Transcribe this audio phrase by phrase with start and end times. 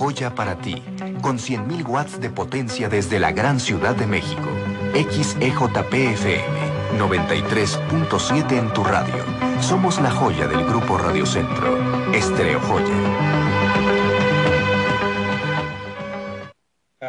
[0.00, 0.82] Joya para ti,
[1.20, 4.48] con 100.000 watts de potencia desde la gran ciudad de México.
[4.94, 9.22] XEJPFM 93.7 en tu radio.
[9.60, 11.76] Somos la joya del grupo Radio Centro.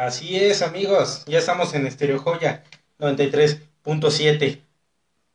[0.02, 1.24] Así es, amigos.
[1.26, 2.64] Ya estamos en Estereo Joya
[2.98, 4.60] 93.7.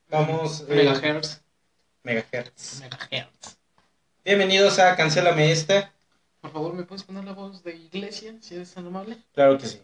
[0.10, 0.66] Vamos.
[0.68, 1.42] Eh, megahertz.
[2.04, 2.82] Megahertz.
[2.82, 3.58] Megahertz.
[4.26, 5.94] Bienvenidos a Cancélame esta
[6.42, 9.18] por favor, ¿me puedes poner la voz de iglesia, si eres tan amable?
[9.34, 9.82] Claro que sí.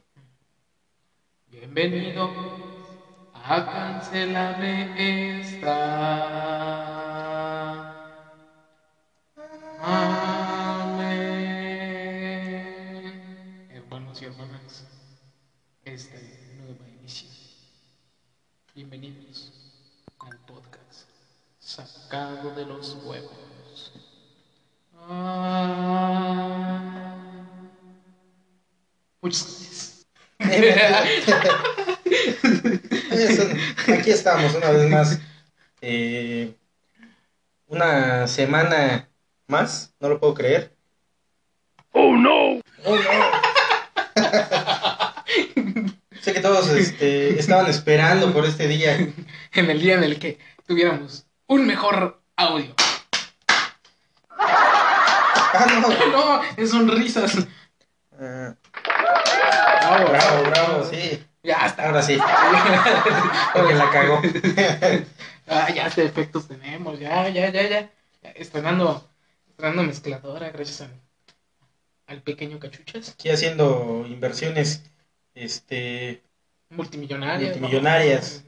[1.48, 2.30] Bienvenido
[3.34, 5.94] a Cancelame esta.
[22.14, 23.92] Sacado de los Huevos.
[25.10, 26.80] Ah.
[29.20, 30.06] Muchas
[30.38, 31.18] gracias.
[33.88, 35.20] Aquí estamos una vez más.
[35.82, 36.54] Eh,
[37.66, 39.10] una semana
[39.48, 40.72] más, no lo puedo creer.
[41.94, 42.62] Oh no.
[42.86, 43.32] Oh no.
[46.22, 49.00] sé que todos este, estaban esperando por este día.
[49.54, 52.74] En el día en el que tuviéramos un mejor audio.
[55.54, 56.08] Ah, no.
[56.12, 57.36] no, es sonrisas.
[58.12, 58.56] Uh,
[59.82, 61.24] bravo, bravo, bravo, sí.
[61.44, 61.88] Ya está.
[61.88, 62.18] Ahora sí.
[63.54, 64.22] Porque la cagó.
[65.48, 67.90] ah, ya este efectos tenemos, ya, ya, ya, ya.
[68.36, 69.08] Estrenando,
[69.50, 70.90] estrenando mezcladora, gracias
[72.08, 73.10] al pequeño cachuchas.
[73.10, 74.84] Aquí haciendo inversiones,
[75.36, 76.24] este.
[76.70, 77.58] Multimillonarias.
[77.58, 78.44] Multimillonarias.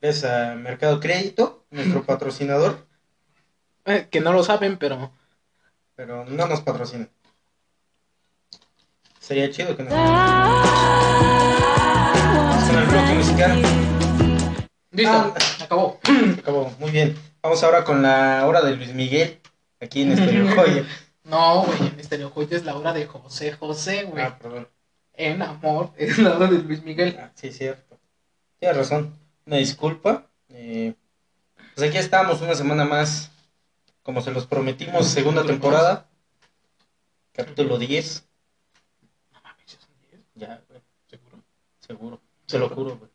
[0.00, 2.86] Gracias a Mercado Crédito, nuestro patrocinador.
[3.84, 5.12] Eh, que no lo saben, pero
[5.94, 7.10] pero no nos patrocinan.
[9.18, 10.66] Sería chido que nos Vamos
[12.64, 13.62] con el bloque musical.
[14.92, 15.34] Listo, ah,
[15.64, 16.00] acabó.
[16.38, 17.14] Acabó, muy bien.
[17.42, 19.38] Vamos ahora con la hora de Luis Miguel,
[19.80, 20.86] aquí en Estereo Joya.
[21.24, 24.24] No, güey, en Estereo Joya es la hora de José José, güey.
[24.24, 24.66] Ah, perdón.
[25.12, 27.18] En amor es la hora de Luis Miguel.
[27.20, 27.98] Ah, sí, cierto.
[28.58, 29.19] Tienes razón.
[29.46, 30.26] Una disculpa.
[30.48, 30.94] Eh,
[31.74, 33.30] pues aquí estamos una semana más
[34.02, 36.08] como se los prometimos, segunda temporada,
[37.32, 38.28] capítulo 10.
[39.32, 40.22] No mames, ¿ya son 10?
[40.34, 40.80] Ya, güey.
[41.06, 41.42] ¿Seguro?
[41.80, 42.20] Seguro.
[42.46, 43.10] Se lo juro, güey.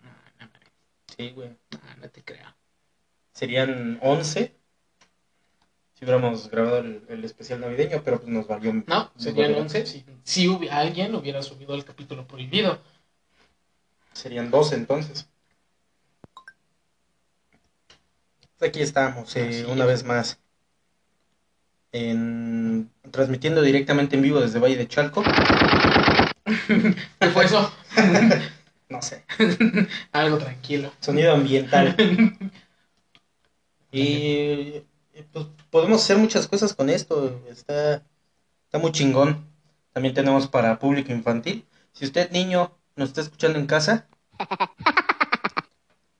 [0.00, 0.72] No, no mames.
[1.16, 1.48] Sí, güey.
[1.70, 2.54] No, no te creo.
[3.32, 4.58] Serían 11
[5.98, 8.72] si hubiéramos grabado el, especial navideño, pero pues nos valió.
[8.86, 12.80] No, serían 11 si, si alguien hubiera subido el capítulo prohibido.
[14.12, 15.28] Serían 12 entonces.
[18.60, 20.40] Aquí estamos, eh, una vez más,
[21.92, 25.22] en, transmitiendo directamente en vivo desde Valle de Chalco.
[26.66, 27.72] ¿Qué fue eso?
[28.88, 29.24] no sé.
[30.12, 30.92] Algo tranquilo.
[30.98, 31.94] Sonido ambiental.
[33.92, 34.82] y
[35.32, 37.40] pues, podemos hacer muchas cosas con esto.
[37.48, 38.02] Está,
[38.64, 39.46] está muy chingón.
[39.92, 41.64] También tenemos para público infantil.
[41.92, 44.08] Si usted, niño, nos está escuchando en casa.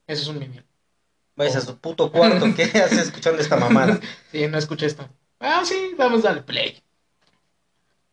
[0.06, 0.67] Eso es un niño.
[1.38, 4.00] Vayas a su puto cuarto, ¿qué haces escuchando esta mamada?
[4.32, 5.08] Sí, no escuché esto.
[5.38, 6.82] Ah, sí, vamos a darle play.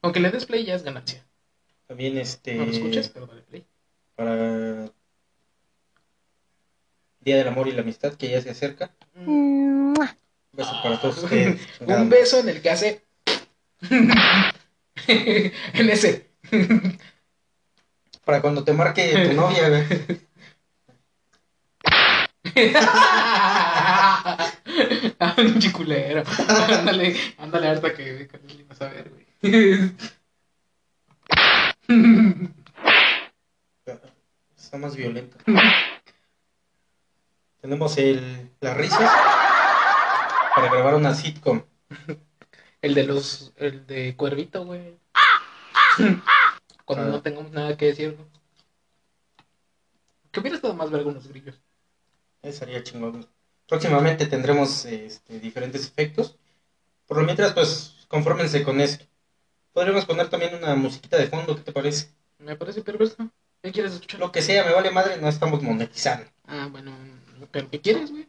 [0.03, 1.25] Aunque le des play ya es ganancia.
[1.87, 2.53] También este.
[2.53, 3.65] No lo escuches, pero dale play.
[4.15, 4.91] Para.
[7.21, 8.91] Día del amor y la amistad que ya se acerca.
[9.15, 9.95] Un
[10.51, 11.67] beso para todos ustedes.
[11.79, 13.01] Un beso en el que hace.
[13.89, 16.29] en ese.
[18.23, 20.24] Para cuando te marque tu novia, güey.
[25.37, 26.23] Un chiculero.
[26.71, 29.25] ándale, ándale harta que, que le vas a ver, güey.
[34.57, 35.37] Está más violento.
[37.61, 39.11] Tenemos el, las risas
[40.55, 41.61] para grabar una sitcom.
[42.81, 44.97] El de los, el de Cuervito, güey.
[46.85, 47.09] Cuando ah.
[47.09, 48.17] no tengamos nada que decir.
[50.31, 51.59] ¿Qué hubiera estado más ver algunos grillos?
[52.51, 53.25] Sería chingón.
[53.67, 56.37] Próximamente tendremos este, diferentes efectos.
[57.07, 58.99] Por lo mientras, pues, confórmense con eso.
[59.73, 62.07] Podríamos poner también una musiquita de fondo, ¿qué te parece?
[62.39, 63.29] Me parece perverso.
[63.61, 64.19] ¿Qué quieres escuchar?
[64.19, 66.29] Lo que sea, me vale madre, no estamos monetizando.
[66.45, 66.91] Ah, bueno,
[67.51, 68.27] pero ¿qué quieres, güey?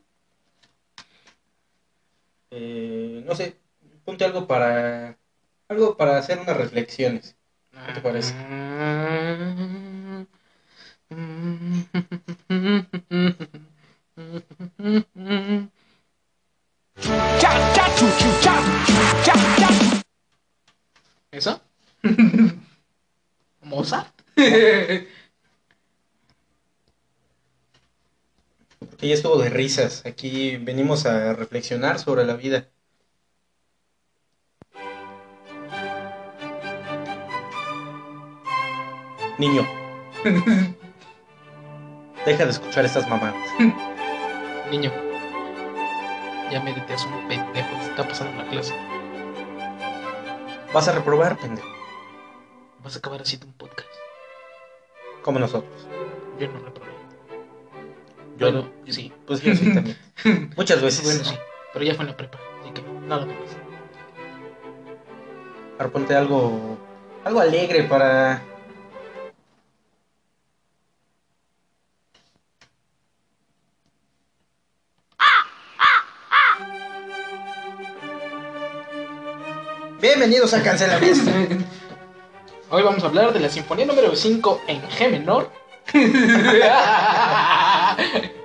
[2.50, 3.56] Eh, no sé,
[4.04, 5.18] ponte algo para
[5.68, 7.34] Algo para hacer unas reflexiones.
[7.86, 8.34] ¿Qué te parece?
[21.30, 21.60] ¿Eso?
[23.60, 24.08] ¿Mozart?
[29.06, 30.04] Ya estuvo de risas.
[30.06, 32.68] Aquí venimos a reflexionar sobre la vida.
[39.38, 39.66] Niño.
[42.24, 43.36] Deja de escuchar estas mamadas.
[44.70, 44.92] Niño.
[46.50, 47.68] Ya me deteas un pendejo.
[47.78, 48.74] ¿Qué está pasando en la clase?
[50.72, 51.68] Vas a reprobar, pendejo.
[52.82, 53.88] Vas a acabar haciendo un podcast.
[55.22, 55.86] Como nosotros.
[56.38, 56.92] Yo no reprobé.
[58.38, 59.12] Yo Bueno, sí.
[59.26, 59.96] Pues yo sí también.
[60.56, 61.04] Muchas veces.
[61.04, 61.36] Bueno, sí.
[61.72, 62.38] Pero ya fue en la prepa.
[62.62, 63.36] Así que nada más.
[65.78, 66.78] Ahora ponte algo.
[67.24, 68.42] Algo alegre para.
[80.18, 81.30] Bienvenidos a Cancelamiento.
[82.70, 85.52] Hoy vamos a hablar de la sinfonía número 5 en G menor.
[85.92, 86.06] que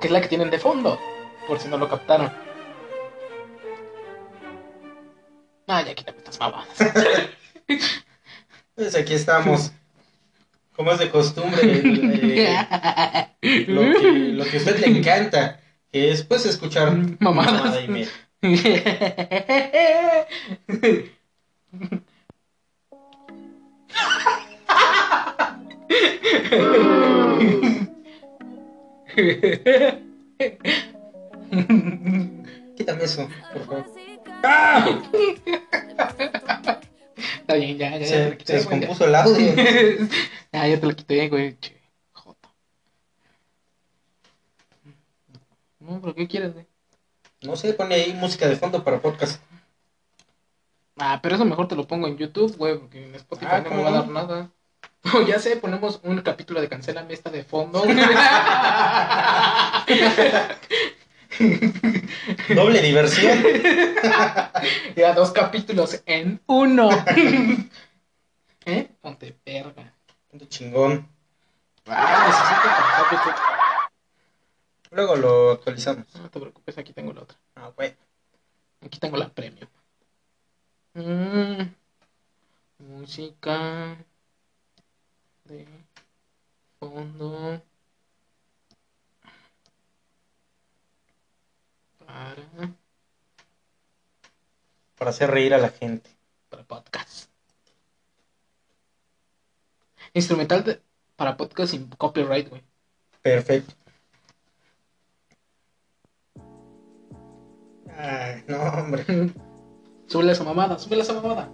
[0.02, 1.00] es la que tienen de fondo.
[1.48, 2.30] Por si no lo captaron.
[5.66, 6.68] Ah, ya quítame estas mamadas.
[8.76, 9.72] Pues aquí estamos.
[10.76, 12.58] Como es de costumbre, eh,
[13.70, 17.54] lo, que, lo que a usted le encanta, que es pues escuchar Mamadas.
[17.54, 18.10] mamada y media.
[32.76, 33.86] Quítame eso, por favor.
[37.42, 38.54] Está bien, ya, ya, ya Se, se ya.
[38.56, 39.54] descompuso el audio.
[40.54, 41.58] Ah, ya te lo quité, güey.
[41.62, 41.80] Che,
[42.12, 42.50] jota.
[45.80, 46.66] No, pero ¿qué quieres, güey?
[47.42, 49.42] No sé, pone ahí música de fondo para podcast.
[50.98, 53.64] Ah, pero eso mejor te lo pongo en YouTube, güey, porque en Spotify Ah, no
[53.64, 54.52] me ¿cómo va a dar nada.
[55.04, 57.84] No, ya sé, ponemos un capítulo de Cancélame esta de fondo.
[62.56, 63.42] Doble diversión.
[64.96, 66.90] ya, dos capítulos en uno.
[68.66, 68.92] ¿Eh?
[69.02, 69.92] Ponte verga.
[70.30, 71.08] Punto chingón.
[71.88, 73.42] Ah, necesito YouTube.
[74.92, 76.06] Luego lo actualizamos.
[76.16, 77.38] No te preocupes, aquí tengo la otra.
[77.56, 77.96] Ah, güey.
[78.86, 79.68] Aquí tengo la premium.
[80.94, 81.74] Mm,
[82.80, 83.98] música
[85.46, 85.66] de
[86.80, 87.62] fondo
[92.06, 92.76] para,
[94.98, 96.10] Para hacer reír a la gente.
[96.50, 97.30] para podcast.
[100.14, 100.82] Instrumental de-
[101.16, 102.64] para podcast sin copyright, güey.
[103.22, 103.74] Perfecto.
[107.96, 109.06] Ay, no, hombre.
[110.12, 111.50] Súbele esa mamada, súbele esa mamada.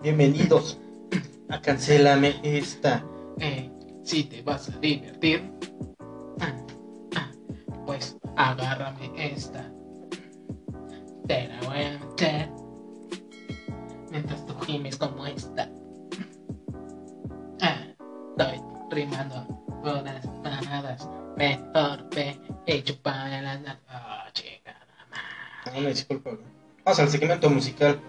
[0.00, 0.80] Bienvenidos
[1.50, 3.04] a Cancélame esta.
[3.38, 3.70] Eh,
[4.04, 5.52] si te vas a divertir,
[7.84, 9.70] pues agárrame esta.
[11.28, 12.50] Te la voy a meter
[14.10, 15.70] mientras tú gimes como esta.
[17.60, 17.84] Ah,
[18.38, 19.46] estoy rimando
[19.82, 21.06] unas mamadas.
[21.36, 23.82] Mejor ve y chupame las nalgas.
[23.88, 24.12] Ah,
[25.80, 26.30] me disculpa.
[26.84, 28.00] Vamos al segmento musical.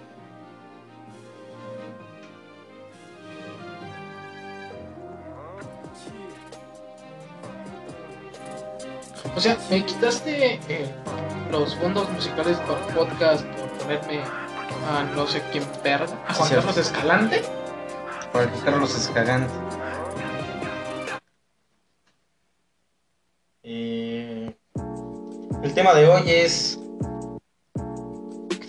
[9.35, 10.93] O sea, me quitaste eh,
[11.51, 14.21] los fondos musicales para podcast por ponerme
[14.89, 16.77] a no sé quién verga, a Juan Sí, Carlos.
[16.77, 17.41] Escalante.
[18.31, 19.53] Para que Carlos Escagante.
[23.63, 24.55] Eh,
[25.63, 26.79] el tema de hoy es.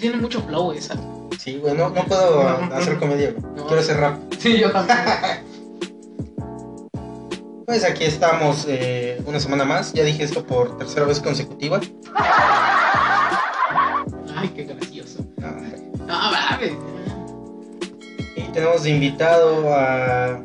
[0.04, 0.96] Tiene mucho flow esa.
[1.38, 3.54] Sí, güey, no, no puedo hacer comedia, güey.
[3.56, 3.66] No.
[3.66, 4.20] Quiero hacer rap.
[4.38, 4.98] Sí, yo también.
[7.64, 9.94] Pues aquí estamos eh, una semana más.
[9.94, 11.80] Ya dije esto por tercera vez consecutiva.
[14.36, 15.24] Ay, qué gracioso.
[15.38, 15.82] No, hombre.
[16.00, 16.72] No, mames.
[18.36, 20.38] Y tenemos de invitado a.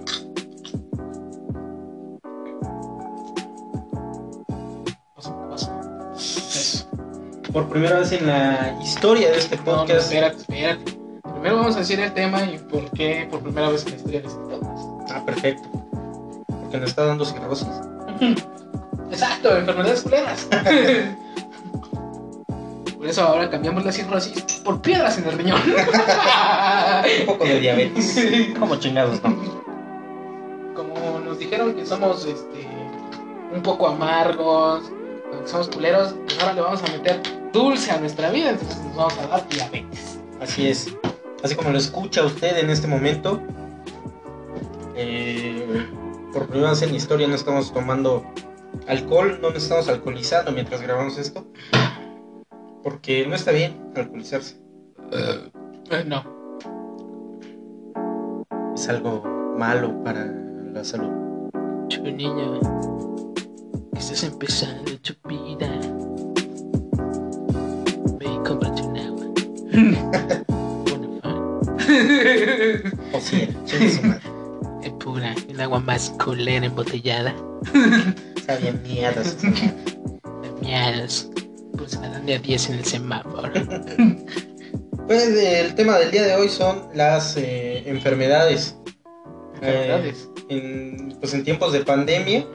[7.53, 10.01] Por primera vez en la historia de este No, no, podcast.
[10.01, 10.99] espérate, espérate.
[11.23, 14.21] Primero vamos a decir el tema y por qué por primera vez en la historia
[14.21, 15.11] de este podcast.
[15.11, 15.67] Ah, perfecto.
[16.47, 17.67] Porque nos está dando cirrosis.
[19.11, 20.47] Exacto, enfermedades culeras.
[22.97, 25.61] Por eso ahora cambiamos la cirrosis por piedras en el riñón.
[27.21, 28.53] Un poco de diabetes.
[28.59, 29.37] Como chingados, ¿no?
[30.75, 32.67] Como nos dijeron que somos este
[33.55, 34.91] un poco amargos,
[35.45, 37.21] somos culeros, pues ahora le vamos a meter
[37.53, 40.19] dulce a nuestra vida, entonces nos vamos a dar diabetes.
[40.41, 40.93] Así es.
[41.43, 43.41] Así como lo escucha usted en este momento.
[44.95, 45.87] eh,
[46.33, 48.23] por primera vez en la historia no estamos tomando
[48.87, 51.47] alcohol, no nos estamos alcoholizando mientras grabamos esto.
[52.83, 54.57] Porque no está bien alcoholizarse.
[55.11, 56.23] Eh, no.
[58.75, 59.23] Es algo
[59.57, 60.25] malo para
[60.73, 61.09] la salud.
[61.89, 62.59] Tu niña,
[63.97, 65.68] estás empezando tu vida.
[73.13, 74.21] O sí, chingue su madre.
[74.83, 77.33] Es pura, el agua más culera embotellada.
[78.35, 79.37] Está bien mierdas.
[79.41, 81.29] De miedos.
[81.77, 83.51] Pues dan de a 10 en el semáforo.
[85.07, 88.75] Pues el tema del día de hoy son las eh, enfermedades.
[89.55, 90.29] Enfermedades.
[90.49, 92.45] En, pues en tiempos de pandemia,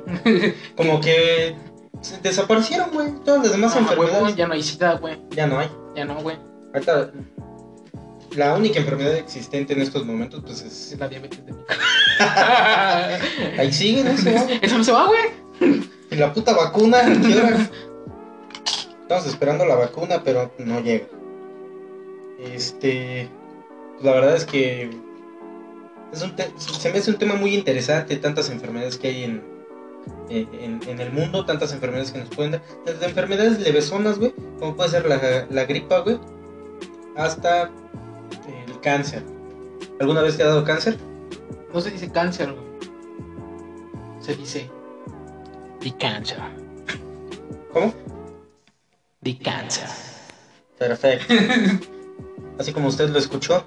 [0.76, 1.56] como que
[2.00, 3.08] se desaparecieron, güey.
[3.24, 5.18] Todas las demás Ah, enfermedades huevón, ya no hay sida, güey.
[5.30, 5.68] ya no hay.
[5.96, 6.36] Ya no, güey.
[6.74, 7.12] Ahorita,
[8.34, 11.54] la única enfermedad existente en estos momentos, pues Es la diabetes de
[13.58, 14.16] Ahí sigue, ¿no?
[14.16, 14.44] Se va.
[14.60, 15.84] Eso no se va, güey.
[16.10, 17.70] Y la puta vacuna, ¿a ¿qué hora?
[19.02, 21.06] Estamos esperando la vacuna, pero no llega.
[22.40, 23.30] Este.
[23.92, 24.90] pues la verdad es que.
[26.12, 29.42] Es un se me hace un tema muy interesante, tantas enfermedades que hay en,
[30.28, 32.62] en, en el mundo, tantas enfermedades que nos pueden dar.
[32.84, 36.18] Desde enfermedades levesonas, güey, como puede ser la, la gripa, güey,
[37.16, 37.70] hasta
[38.46, 39.22] el cáncer.
[40.00, 40.98] ¿Alguna vez te ha dado cáncer?
[41.72, 42.64] No se dice cáncer, güey.
[44.20, 44.70] Se dice.
[45.80, 46.38] The cancer.
[47.72, 47.92] ¿Cómo?
[49.22, 49.88] The cancer.
[50.78, 51.34] Perfecto.
[52.58, 53.66] Así como usted lo escuchó,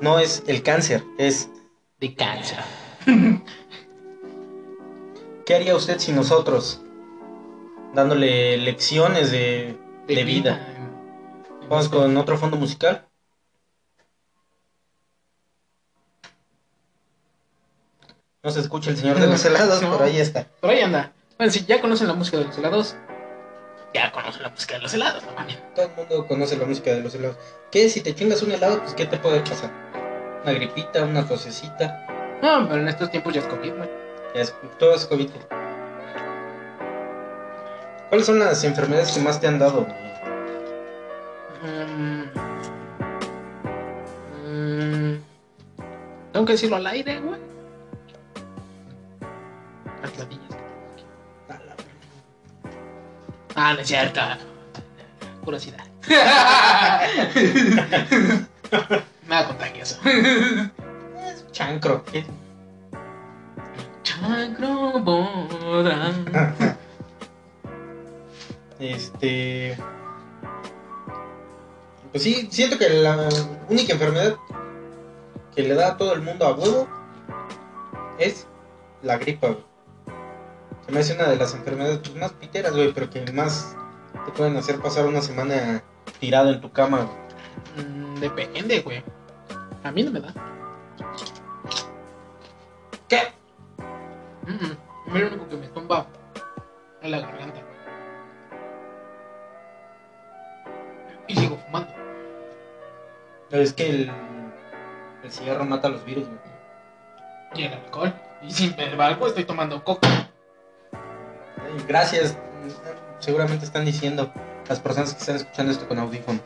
[0.00, 1.48] no es el cáncer, es
[2.00, 2.58] The cancer.
[5.46, 6.82] ¿Qué haría usted sin nosotros?
[7.94, 9.76] Dándole lecciones de,
[10.08, 10.66] de vida.
[11.68, 13.06] Vamos con otro fondo musical.
[18.42, 19.92] No se escucha el señor de los helados, No.
[19.92, 20.44] pero ahí está.
[20.60, 21.12] Por ahí anda.
[21.38, 22.96] Bueno, si ya conocen la música de los helados,
[23.94, 25.58] ya conocen la música de los helados, no mames.
[25.74, 27.36] Todo el mundo conoce la música de los helados.
[27.70, 27.88] ¿Qué?
[27.88, 29.70] Si te chingas un helado, pues ¿qué te puede pasar?
[30.42, 32.06] Una gripita, una tosecita.
[32.42, 33.90] No, pero en estos tiempos ya es COVID, güey.
[34.34, 35.30] Ya es, todo es COVID.
[38.10, 39.86] ¿Cuáles son las enfermedades que más te han dado?
[41.64, 42.24] Mm.
[44.46, 45.18] Mm.
[46.32, 47.40] Tengo que decirlo al aire, güey.
[50.02, 50.44] Las ladillas.
[53.54, 54.20] Ah, no es cierto.
[55.42, 55.86] Curiosidad.
[59.26, 59.98] Nada contagioso.
[61.52, 62.04] Chancro.
[62.04, 62.26] ¿qué?
[64.02, 66.12] Chagro bodra.
[68.80, 69.78] Este.
[72.14, 73.28] Pues sí, siento que la
[73.68, 74.36] única enfermedad
[75.52, 76.86] que le da a todo el mundo a huevo
[78.20, 78.46] es
[79.02, 79.64] la gripa, güey.
[80.86, 83.74] Se me hace una de las enfermedades pues, más piteras, güey, pero que más
[84.26, 85.82] te pueden hacer pasar una semana
[86.20, 86.98] tirado en tu cama,
[87.74, 87.84] güey.
[87.84, 89.02] Mm, depende, güey.
[89.82, 90.32] A mí no me da.
[93.08, 93.22] ¿Qué?
[94.46, 94.78] Mm, mm.
[95.08, 96.06] A mí lo único que me tumba
[97.02, 97.60] es la garganta.
[101.26, 101.93] Y sigo fumando.
[103.60, 104.10] Es que el,
[105.22, 106.38] el cigarro mata los virus, güey.
[107.54, 108.12] Y el alcohol.
[108.42, 110.08] Y sin embargo estoy tomando coca.
[110.92, 112.36] Ay, Gracias.
[113.20, 114.32] Seguramente están diciendo
[114.68, 116.42] las personas que están escuchando esto con audífonos.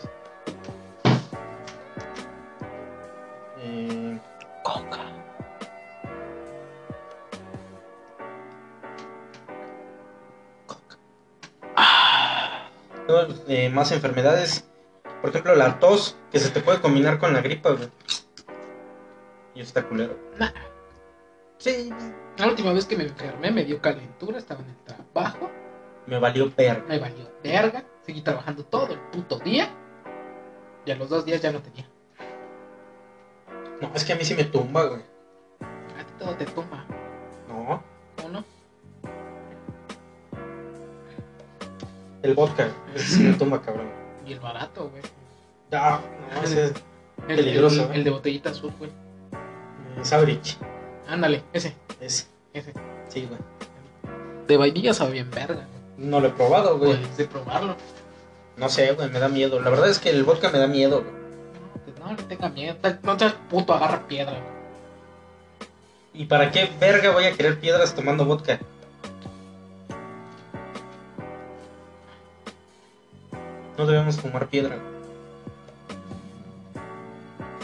[3.62, 4.18] Eh,
[4.62, 5.00] Coca.
[13.08, 14.68] no, eh, más enfermedades.
[15.20, 17.88] Por ejemplo, la tos, que se te puede combinar con la gripa, güey.
[19.54, 20.16] Y está culero.
[20.38, 20.50] Nah.
[21.58, 21.92] Sí,
[22.37, 25.50] La última vez que me enfermé me dio calentura, estaba en el trabajo,
[26.06, 26.84] me valió perro.
[26.87, 29.68] me valió verga, seguí trabajando todo el puto día.
[30.87, 31.88] Y a los dos días ya no tenía.
[33.80, 35.02] No, es que a mí sí me tumba, güey.
[35.98, 36.84] A ti todo te tumba,
[37.48, 37.82] No,
[38.25, 38.44] ¿o no?
[42.22, 43.88] el vodka, ese sí me tumba, cabrón.
[44.28, 45.02] Y el barato, güey.
[45.70, 46.00] Ya,
[46.35, 46.73] no, ese es
[47.28, 47.94] El, Peligroso, el- ¿eh?
[47.94, 48.90] el de botellita azul, güey.
[48.90, 50.56] eh, Sabrich.
[51.08, 52.73] Ándale, ese, Ese, ese.
[53.08, 53.40] sí, güey.
[54.47, 55.66] De vainilla sabe bien verga.
[55.97, 56.92] No lo he probado, güey.
[56.97, 57.76] Puedes de probarlo.
[58.56, 59.61] No sé, güey, me da miedo.
[59.61, 61.99] La verdad es que el vodka me da miedo, güey.
[62.00, 62.76] No, no tenga miedo.
[63.02, 64.58] No seas puto, agarra piedra, güey.
[66.14, 68.58] ¿Y para qué verga voy a querer piedras tomando vodka?
[73.78, 74.76] No debemos fumar piedra.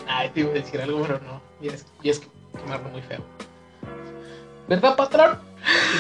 [0.07, 1.43] Ay, te iba a decir algo, pero no.
[1.61, 2.23] Y es, y es
[2.57, 3.21] quemarlo muy feo.
[4.69, 5.39] ¿Verdad, patrón?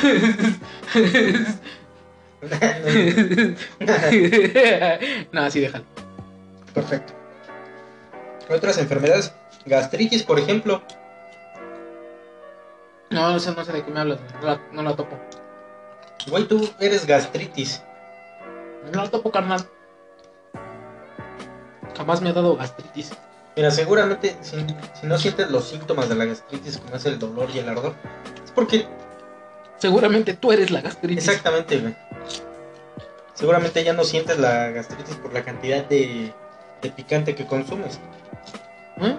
[5.32, 5.84] no, así déjalo.
[6.72, 7.12] Perfecto.
[8.48, 9.34] Otras enfermedades,
[9.66, 10.80] gastritis, por ejemplo.
[13.10, 15.18] No, no sé, no sé de qué me hablas, no la, no la topo.
[16.28, 17.82] Güey, tú eres gastritis.
[18.92, 19.66] No la topo, carnal.
[21.96, 23.12] Jamás me ha dado gastritis.
[23.56, 24.56] Mira, seguramente si,
[25.00, 27.94] si no sientes los síntomas de la gastritis, como es el dolor y el ardor,
[28.44, 28.86] es porque
[29.78, 31.28] Seguramente tú eres la gastritis.
[31.28, 31.94] Exactamente, güey.
[33.34, 36.32] Seguramente ya no sientes la gastritis por la cantidad de,
[36.80, 37.98] de picante que consumes.
[38.98, 39.18] ¿Eh?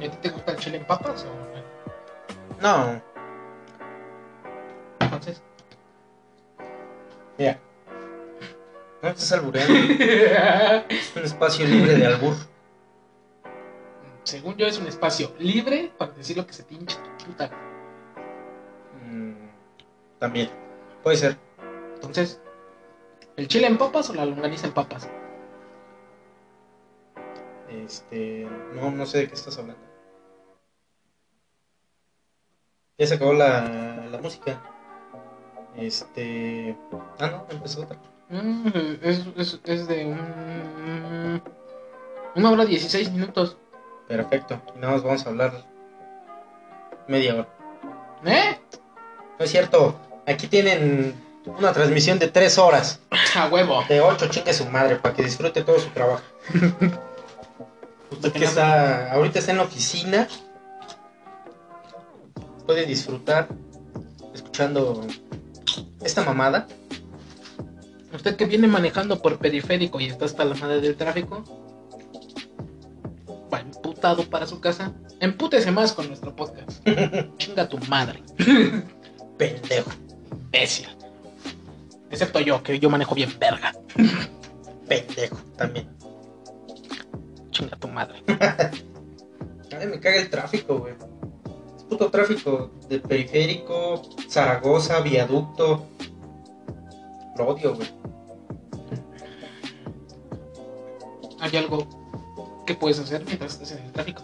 [0.00, 3.00] ¿Y a ti te gusta el chile en papas o No,
[5.00, 5.42] entonces?
[7.42, 7.60] Mira.
[9.02, 9.74] No estás albureando.
[10.88, 12.36] Es un espacio libre de albur.
[14.22, 16.76] Según yo es un espacio libre para decir lo que se tu
[17.26, 17.50] puta.
[19.04, 19.32] Mm,
[20.20, 20.50] también.
[21.02, 21.36] Puede ser.
[21.94, 22.40] Entonces,
[23.36, 25.08] ¿el chile en papas o la longaniza en papas?
[27.68, 28.46] Este.
[28.74, 29.82] No, no sé de qué estás hablando.
[32.98, 34.71] Ya se acabó la, la música.
[35.76, 36.76] Este.
[37.18, 37.98] Ah, no, empezó otra.
[38.28, 38.68] Mm,
[39.02, 41.42] es, es, es de un...
[42.34, 43.56] Una hora 16 minutos.
[44.08, 44.60] Perfecto.
[44.74, 45.64] Y nada más vamos a hablar
[47.08, 47.48] media hora.
[48.24, 48.58] ¿Eh?
[49.38, 49.98] No es cierto.
[50.26, 51.14] Aquí tienen
[51.46, 53.00] una transmisión de tres horas.
[53.36, 53.82] A huevo.
[53.88, 56.22] De ocho, chingue su madre, para que disfrute todo su trabajo.
[58.10, 60.28] Usted que está, ahorita está en la oficina,
[62.66, 63.48] puede disfrutar
[64.34, 65.06] escuchando
[66.04, 66.66] esta mamada.
[68.14, 71.42] Usted que viene manejando por periférico y está hasta la madre del tráfico,
[73.52, 76.86] va emputado para su casa, empútese más con nuestro podcast.
[77.38, 78.22] Chinga tu madre,
[79.38, 79.90] Pendejo.
[80.30, 80.88] imbécil.
[82.10, 83.72] Excepto yo, que yo manejo bien verga.
[84.88, 85.88] Pendejo también.
[87.50, 88.22] Chinga tu madre.
[89.78, 90.94] Ay, me caga el tráfico, güey.
[91.92, 95.88] Puto tráfico de periférico, Zaragoza, viaducto.
[97.36, 97.86] Lo odio, güey.
[101.40, 101.86] ¿Hay algo
[102.66, 104.22] que puedes hacer mientras estás en el tráfico?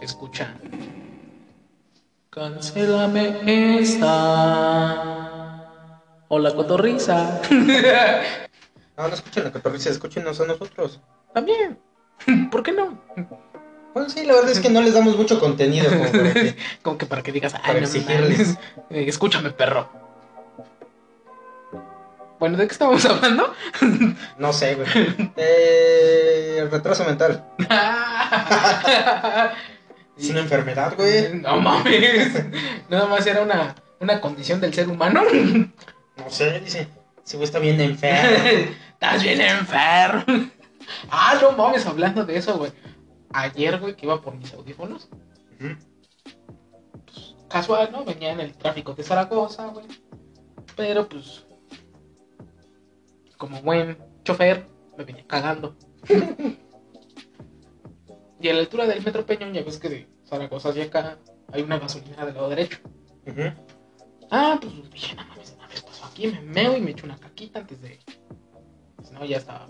[0.00, 0.56] Escucha.
[2.30, 5.22] Cancélame esta.
[6.26, 7.40] Hola, cotorriza.
[8.96, 11.00] No, no escuchen la cotorriza, escúchenos a nosotros.
[11.32, 11.78] También.
[12.50, 12.98] ¿Por qué no?
[13.94, 16.98] Bueno, sí, la verdad es que no les damos mucho contenido como para que- Como
[16.98, 18.50] que para que digas, ay, no exigirles.
[18.90, 19.88] Eh, Escúchame, perro.
[22.38, 23.52] Bueno, ¿de qué estábamos hablando?
[24.38, 24.88] No sé, güey.
[25.36, 27.44] Eh, el retraso mental.
[30.16, 31.34] Es una enfermedad, güey.
[31.34, 32.44] No mames.
[32.88, 35.22] Nada más era una, una condición del ser humano.
[36.16, 36.86] No sé, dice.
[37.24, 38.70] Ese güey está bien enfermo.
[38.92, 40.24] Estás bien enfermo.
[41.10, 42.72] Ah, no mames, hablando de eso, güey.
[43.32, 45.08] Ayer, güey, que iba por mis audífonos.
[45.60, 45.76] Ujú.
[47.48, 48.04] Casual, ¿no?
[48.04, 49.86] Venía en el tráfico de Zaragoza, güey.
[50.76, 51.46] Pero pues.
[53.36, 55.76] Como buen chofer, me venía cagando.
[58.40, 61.18] y a la altura del metro Peñón, ya ves que de Zaragoza hacia acá
[61.52, 62.78] hay una gasolina del lado derecho.
[64.30, 67.16] Ah, pues dije, no mames, una vez pasó aquí, me meo y me echo una
[67.16, 67.98] caquita antes de.
[68.96, 69.68] Pues no, ya estaba.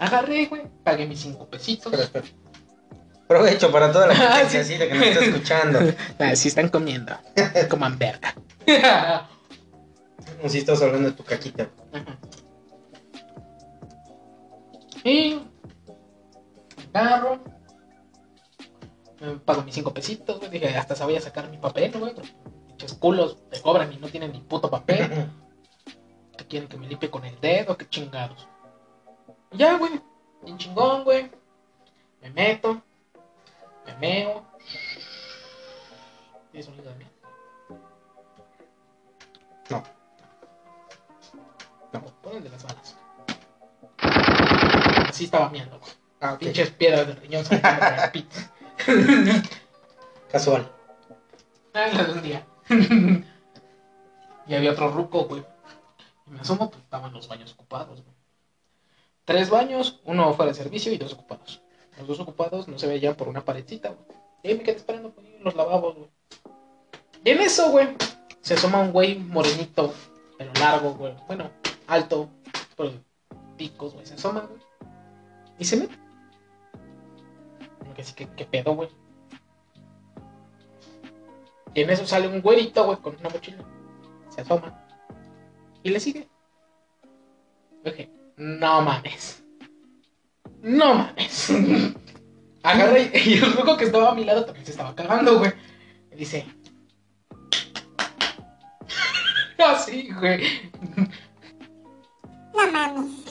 [0.00, 1.92] Agarré, güey, pagué mis cinco pesitos.
[1.92, 2.26] Espera, espera.
[3.26, 5.78] Provecho para toda la gente Ah, así de que nos está escuchando.
[6.18, 7.14] Ah, sí están comiendo.
[7.68, 8.34] Coman verga.
[10.46, 11.68] Si estás hablando de tu caquita.
[11.92, 12.18] Ajá.
[15.04, 15.40] Y
[16.92, 17.42] agarro.
[19.20, 20.50] Me pago mis cinco pesitos, güey.
[20.50, 22.14] Dije, hasta se voy a sacar mi papel, güey.
[22.68, 25.28] Pinches culos te cobran y no tienen ni puto papel.
[26.36, 28.46] que quieren que me limpie con el dedo, qué chingados.
[29.52, 30.00] Ya, güey.
[30.42, 31.30] Bien chingón, güey.
[32.20, 32.82] Me meto.
[33.86, 34.44] Me meo.
[36.52, 37.06] ¿Tiene sonido de mí?
[39.70, 39.82] No.
[41.92, 42.96] No, pon el de las balas.
[45.08, 45.92] Así estaba miando, güey.
[46.20, 46.36] Ah.
[46.38, 48.36] Pinches piedras de riñón saliendo por el pito.
[50.30, 50.70] Casual.
[51.72, 52.46] Ah, la de un día.
[54.46, 55.44] y había otro ruco, güey.
[56.26, 58.17] Y me asomo, pues estaban los baños ocupados, güey.
[59.28, 61.60] Tres baños, uno fuera de servicio y dos ocupados.
[61.98, 64.18] Los dos ocupados no se veían por una paredcita, güey.
[64.42, 66.10] Y ahí me quedé esperando por los lavabos, güey.
[67.26, 67.88] Y en eso, güey,
[68.40, 69.92] se asoma un güey morenito,
[70.38, 71.12] pero largo, güey.
[71.26, 71.50] Bueno,
[71.86, 72.30] alto,
[72.74, 72.92] pero
[73.58, 74.06] picos, güey.
[74.06, 74.62] Se asoma, güey.
[75.58, 75.94] Y se mete.
[77.94, 78.88] Que sí, que, ¿qué pedo, güey?
[81.74, 83.62] Y en eso sale un güerito, güey, con una mochila.
[84.30, 84.88] Se asoma.
[85.82, 86.26] Y le sigue.
[87.84, 89.44] Dije, no mames.
[90.62, 91.52] No mames.
[92.62, 95.52] Agarra y, y el loco que estaba a mi lado también se estaba cagando, güey.
[96.16, 96.46] Dice.
[99.58, 100.70] Así, güey.
[102.54, 103.24] No mames.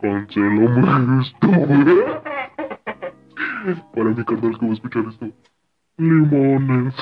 [0.00, 1.84] Cancelo me esto, güey.
[3.94, 5.26] Para mi carnal que va a escuchar esto.
[5.98, 6.94] Limones.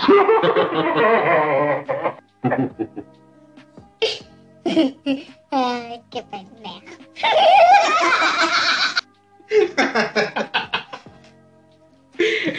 [5.50, 6.80] Ay, qué pendejo.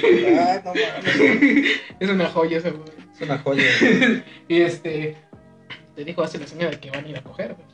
[0.03, 1.81] Ay, no mames.
[1.99, 2.89] Es una joya ese, güey.
[3.13, 3.63] Es una joya.
[4.47, 5.17] y este.
[5.95, 7.67] Te dijo hace la señora que van a ir a coger, güey.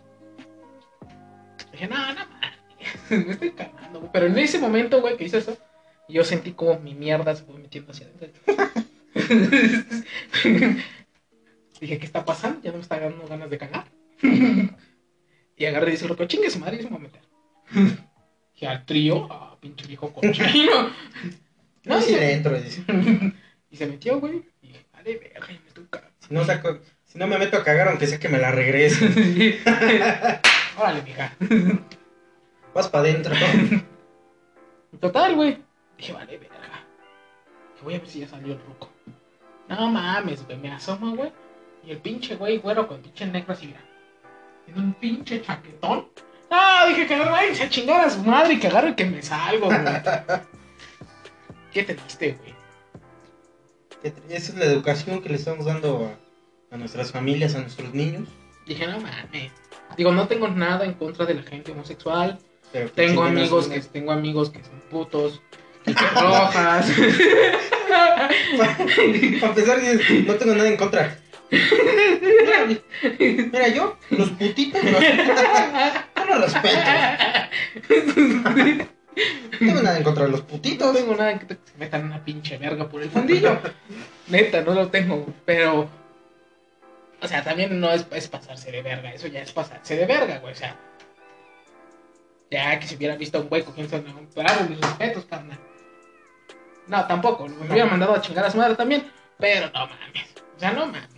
[1.72, 2.54] Dije, no, no mames.
[3.10, 4.12] Me estoy cagando, güey.
[4.14, 5.58] Pero en ese momento, güey, que hice eso,
[6.08, 8.42] yo sentí como mi mierda se fue metiendo hacia adentro.
[11.80, 12.62] Dije, ¿qué está pasando?
[12.62, 13.86] Ya no me está dando ganas de cagar.
[14.22, 17.22] y agarré y dice, loco, chingue su madre y se me va a meter.
[18.54, 20.92] Dije, al trío, ah, pinche viejo cochino.
[21.84, 22.84] No, y si le entro, dice.
[23.72, 24.44] y se metió, güey.
[24.62, 26.16] Y dije, vale, verga, y me cagando.
[26.20, 29.62] Si no, saco, si no me meto a cagar, aunque sea que me la regrese.
[30.78, 31.34] Órale, mija.
[32.74, 33.34] Vas para adentro.
[35.00, 35.60] Total, güey.
[35.98, 36.86] Dije, vale, verga.
[37.78, 38.90] Que voy a ver si ya salió el ruco.
[39.70, 40.58] No mames, güey.
[40.58, 41.32] Me asomo, güey.
[41.88, 43.80] Y el pinche güey, güero, con pinche negro así, mira.
[44.66, 46.10] Tiene un pinche chaquetón.
[46.52, 49.68] Ah, dije que váyanse a chingar a su madre y que agarre que me salgo,
[49.68, 49.80] güey.
[51.72, 52.54] Qué triste, güey.
[54.30, 56.12] Esa es la educación que le estamos dando
[56.72, 58.28] a, a nuestras familias, a nuestros niños.
[58.66, 59.54] Dije, no mames.
[59.96, 62.38] Digo, no tengo nada en contra de la gente homosexual.
[62.74, 65.42] Pero Tengo amigos que tengo amigos que son putos,
[65.86, 66.92] que rojas.
[69.40, 69.80] Para empezar,
[70.26, 71.18] no tengo nada en contra.
[71.50, 72.68] Mira,
[73.52, 76.80] mira, yo, los putitos, no, yo no los respeto.
[79.60, 80.94] No tengo nada en contra de los No putitos.
[80.96, 83.60] tengo nada que se metan una pinche verga por el fundillo.
[84.28, 85.90] Neta, no lo tengo, pero.
[87.22, 90.38] O sea, también no es, es pasarse de verga, eso ya es pasarse de verga,
[90.38, 90.54] güey.
[90.54, 90.76] O sea,
[92.52, 95.58] ya que si hubiera visto a un güey cogiendo a un claro, mis respetos, carnal.
[96.88, 100.28] No, tampoco, me hubiera mandado a chingar a su madre también, pero no mames.
[100.56, 101.17] O sea, no mames.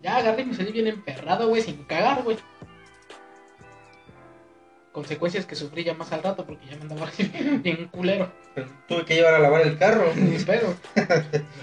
[0.00, 2.38] Ya agarré y me salí bien emperrado, güey, sin cagar, güey.
[4.92, 7.10] Consecuencias que sufrí ya más al rato porque ya me andaba
[7.62, 8.32] bien culero.
[8.88, 10.10] Tuve que llevar a lavar el carro.
[10.32, 10.74] Espero.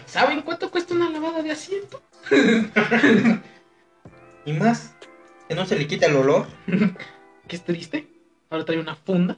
[0.05, 2.01] ¿Saben cuánto cuesta una lavada de asiento?
[4.45, 4.95] Y más,
[5.49, 6.47] que no se le quita el olor.
[7.49, 8.07] Que es triste.
[8.49, 9.37] Ahora trae una funda.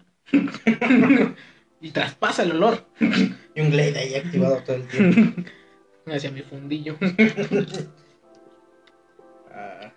[1.82, 5.42] y traspasa el olor Y un Glade ahí activado todo el tiempo.
[6.08, 6.96] hacia mi fundillo.
[9.60, 9.92] Ah,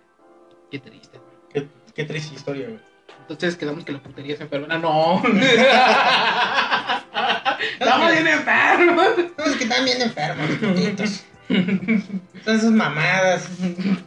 [0.70, 1.20] Qué triste.
[1.52, 2.80] qué, qué triste historia, güey.
[3.20, 4.78] Entonces quedamos que la putería se enferma.
[4.78, 5.22] ¡No!
[7.78, 9.06] Estamos bien enfermos.
[9.38, 11.24] No, es que están bien enfermos putitos.
[12.44, 13.48] Son esas mamadas.
[13.60, 14.04] En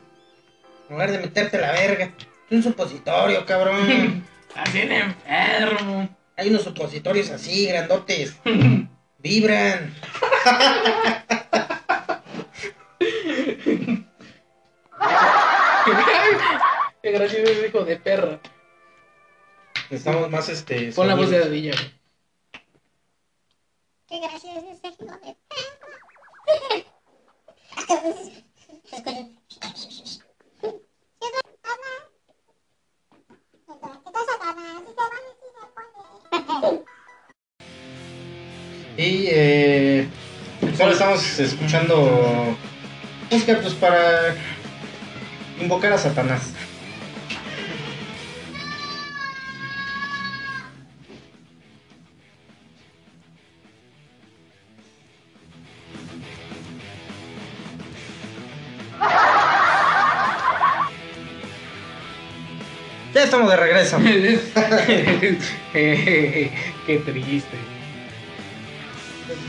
[0.90, 2.12] lugar de meterte la verga.
[2.50, 4.24] Es un supositorio, cabrón.
[4.50, 6.10] Estás bien enfermo.
[6.38, 8.36] Hay unos supositorios así, grandotes.
[9.20, 9.94] Vibran.
[17.02, 18.40] Qué gracioso es hijo de perra.
[19.90, 20.92] Necesitamos más este.
[20.92, 21.48] Pon la voz de sonidos.
[21.48, 21.94] Adilla, güey.
[24.08, 25.36] Qué gracioso es ese hijo de
[38.98, 40.08] Y eh,
[40.62, 42.58] pues ahora estamos escuchando
[43.30, 44.36] música pues para
[45.60, 46.54] invocar a Satanás.
[63.26, 63.98] estamos de regreso.
[65.74, 66.52] Qué
[67.06, 67.58] triste.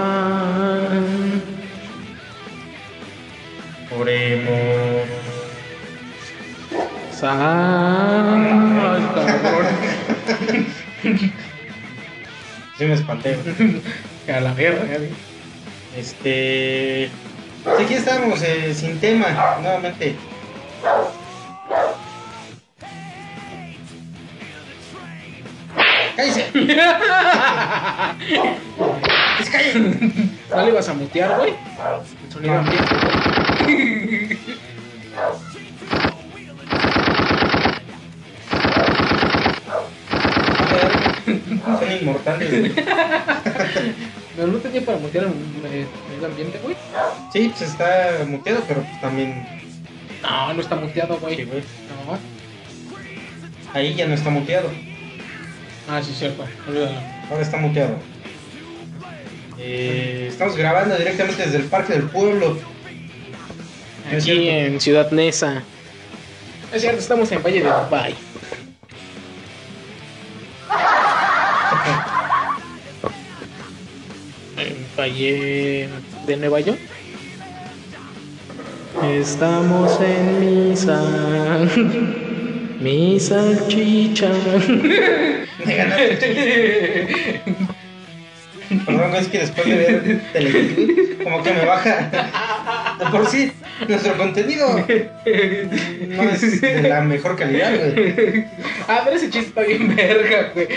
[3.94, 5.08] Oremos.
[7.12, 8.80] Satán.
[8.80, 9.66] Ay, cabrón.
[12.78, 13.36] Sí me espanté.
[14.34, 15.10] A la güey.
[15.94, 17.10] Este.
[17.64, 20.16] pues Aquí estamos, eh, sin tema, nuevamente.
[26.16, 26.50] ¡Cállese!
[30.50, 31.50] ¿No le ibas a mutear, güey?
[31.52, 32.62] El sonido.
[41.78, 42.50] Son inmortales.
[42.50, 42.72] güey.
[44.36, 46.76] No, no tenía para mutear el el medio ambiente, güey.
[47.32, 49.46] Sí, pues está muteado, pero pues también.
[50.22, 51.44] No, no está muteado, sí, güey.
[51.46, 51.60] güey.
[52.06, 52.18] No.
[53.72, 54.70] Ahí ya no está muteado.
[55.88, 56.44] Ah, sí, cierto.
[56.68, 56.98] Olvídalo.
[57.30, 57.96] Ahora está muteado.
[59.58, 62.58] Eh, estamos grabando directamente desde el Parque del Pueblo.
[64.14, 65.62] Aquí en Ciudad Neza.
[66.72, 68.14] Es cierto, estamos en Valle de Dubai.
[74.58, 75.88] En Valle
[76.26, 76.78] de Nueva York.
[79.02, 81.02] Estamos en misa.
[82.80, 84.28] Mi salchicha.
[85.64, 87.66] Me.
[88.84, 90.20] Perdón, güey, es que después de ver
[90.52, 92.96] güey, como que me baja.
[92.98, 93.52] De por sí,
[93.88, 98.44] nuestro contenido no es de la mejor calidad, güey.
[98.88, 100.68] Ah, pero ese chiste está bien verga, güey.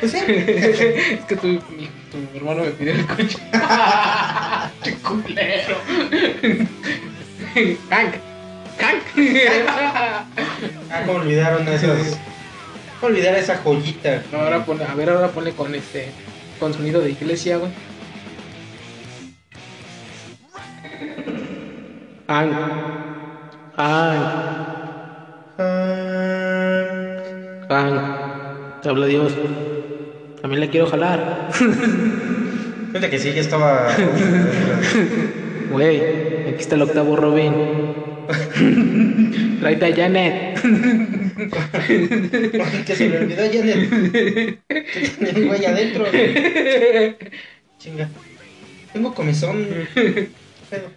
[0.00, 0.18] Pues sí.
[0.26, 3.38] Es que tu, mi- tu hermano me pidió el coche.
[4.84, 5.76] ¡Qué culero!
[7.90, 8.14] ¡Hank!
[8.80, 9.02] ¡Hank!
[10.90, 12.16] Ah, cómo olvidaron esos.
[13.00, 14.22] ¿Cómo olvidar esa joyita?
[14.32, 16.08] No, ahora pone, a ver, ahora ponle con este.
[16.58, 17.70] Con sonido de iglesia, güey.
[22.26, 22.52] Hank.
[23.76, 24.24] Hank.
[27.68, 28.82] Hank.
[28.82, 29.34] Te habla Dios.
[30.40, 31.48] También le quiero jalar.
[32.88, 33.88] Fíjate que sí, ya estaba.
[35.70, 35.98] Güey,
[36.48, 38.07] aquí está el octavo Robin.
[39.60, 40.60] Tráete a Janet.
[42.86, 43.88] que se me olvidó Janet.
[44.68, 44.82] Que
[45.18, 46.04] tenía un güey adentro.
[47.78, 48.08] Chinga.
[48.92, 49.66] Tengo comezón.
[50.68, 50.90] Pedo.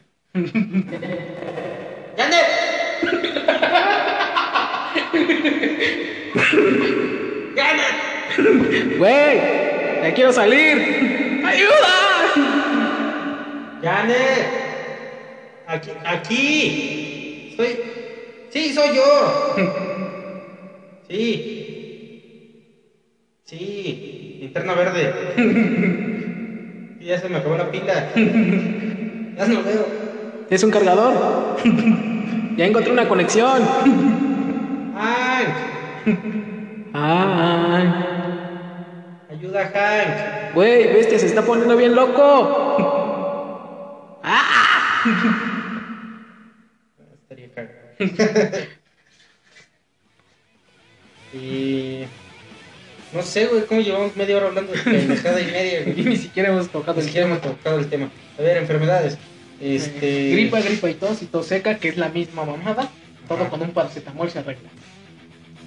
[2.17, 2.47] ¡Janet!
[7.55, 7.95] ¡Janet!
[8.97, 9.37] Güey,
[10.03, 11.41] ya quiero salir.
[11.45, 11.95] ¡Ayuda!
[13.81, 14.47] ¡Janet!
[15.67, 17.20] Aquí, aquí.
[17.61, 17.77] Soy.
[18.49, 19.03] Sí, soy yo.
[21.07, 22.63] Sí.
[23.45, 24.37] Sí.
[24.41, 25.13] Linterna verde.
[26.99, 28.09] Y ya se me acabó la pila.
[28.15, 29.85] Ya no veo.
[30.49, 31.13] Es un cargador.
[32.57, 33.61] Ya encontré una conexión.
[34.95, 35.47] Hank.
[36.93, 37.93] Ay,
[39.29, 40.53] Ayuda, Hank.
[40.55, 44.19] güey, bestia, se está poniendo bien loco.
[44.23, 45.50] ¡Ah!
[51.33, 52.03] Y.
[53.13, 56.49] No sé, güey, cómo llevamos media hora hablando de pendejada y media, Y ni siquiera
[56.49, 57.39] hemos tocado Ni el siquiera tema.
[57.39, 58.09] hemos tocado el tema.
[58.37, 59.17] A ver, enfermedades.
[59.59, 60.31] Este.
[60.31, 62.89] Gripa, gripa y tos y tos seca, que es la misma mamada.
[63.27, 64.69] Todo con un paracetamol se arregla.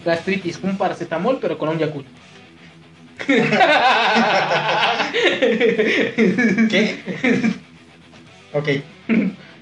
[0.05, 2.07] Gastritis, un paracetamol, pero con un Yakult.
[6.71, 6.97] ¿Qué?
[8.53, 8.69] ok.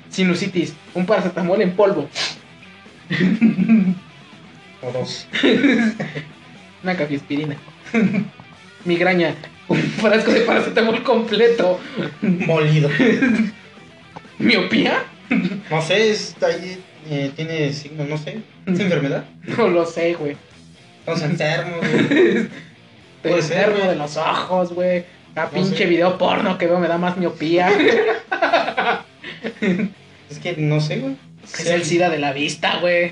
[0.09, 2.09] Sinusitis, un paracetamol en polvo.
[4.83, 5.29] O dos.
[6.83, 7.57] Una cafiaspirina.
[8.85, 9.37] Migraña,
[9.69, 11.79] un frasco de paracetamol completo.
[12.21, 12.91] Molido.
[14.41, 15.05] ¿Miopía?
[15.71, 16.83] No sé, está ahí.
[17.09, 18.43] eh, tiene signos, no sé.
[18.67, 19.25] ¿Es enfermedad?
[19.57, 20.37] No lo sé, güey.
[20.99, 22.49] Estamos enfermos, güey.
[23.23, 25.05] Estoy ser, enfermo de los ojos, güey.
[25.37, 25.87] No pinche sé.
[25.87, 27.71] video porno que veo me da más miopía.
[30.29, 31.17] Es que no sé, güey.
[31.45, 33.11] Es el SIDA de la vista, güey.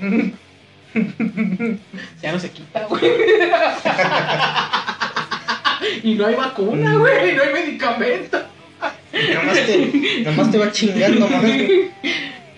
[2.21, 3.03] ya no se quita, güey.
[6.03, 7.35] y no hay vacuna, güey.
[7.35, 8.41] No hay medicamento.
[9.33, 11.91] Nomás te, nomás te va chingando, güey.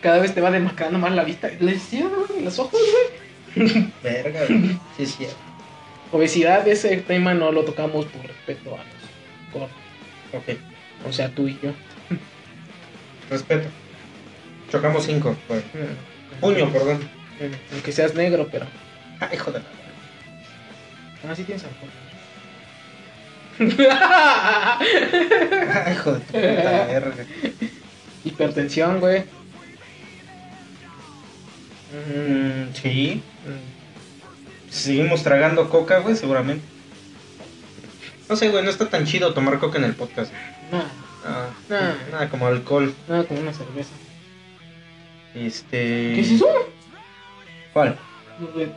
[0.02, 1.48] Cada vez te va demacrando más la vista.
[1.48, 2.80] El SIDA, güey, los ojos,
[3.56, 3.88] güey.
[4.04, 4.78] Verga, güey.
[4.98, 5.38] Sí, cierto.
[6.12, 9.72] Obesidad, ese tema no lo tocamos por respeto a los gordos.
[10.34, 10.58] Ok.
[11.08, 11.72] O sea, tú y yo.
[13.30, 13.68] respeto.
[14.74, 15.36] Chocamos cinco.
[15.50, 16.98] Mm, Puño, perdón.
[17.40, 18.66] mm, Aunque seas negro, pero.
[19.20, 19.66] Ay, hijo de la...
[21.30, 21.90] Ah, sí tienes alcohol.
[25.86, 27.26] Ay, hijo de tu puta verga.
[28.26, 29.24] Hipertensión, güey.
[31.94, 33.22] Mm, sí.
[33.46, 36.66] Mm, Seguimos tragando coca, güey, seguramente.
[38.28, 40.34] No sé, güey, no está tan chido tomar coca en el podcast.
[40.72, 40.88] Nada,
[41.26, 41.94] Ah, Nah.
[42.12, 42.94] Nada como alcohol.
[43.08, 43.92] nada como una cerveza.
[45.36, 46.14] Este.
[46.16, 46.48] ¿Qué es eso?
[47.74, 47.98] ¿Cuál?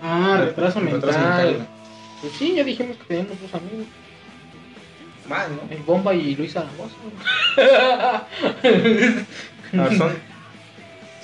[0.03, 1.01] Ah, retraso mental.
[1.03, 1.69] Retraso mental.
[2.21, 3.87] Pues sí, ya dijimos que teníamos dos amigos.
[5.29, 5.61] Más, ¿no?
[5.71, 6.95] El Bomba y Luis Zaragoza.
[9.73, 10.17] A ver, son.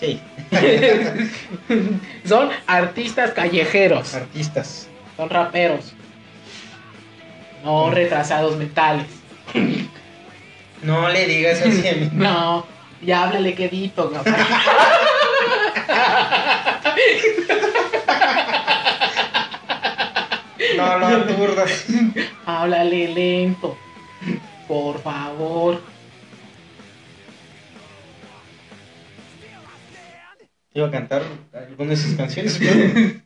[0.00, 0.20] Sí,
[2.24, 4.14] Son artistas callejeros.
[4.14, 4.88] artistas.
[5.16, 5.92] Son raperos.
[7.62, 9.06] No retrasados mentales.
[10.82, 12.10] No le digas así a mí.
[12.14, 12.66] No,
[13.00, 14.36] ya háblale quedito, papá.
[20.76, 21.86] No lo aturdas.
[22.46, 23.76] Háblale lento.
[24.68, 25.80] Por favor.
[30.74, 33.20] Iba a cantar algunas de sus canciones, pero.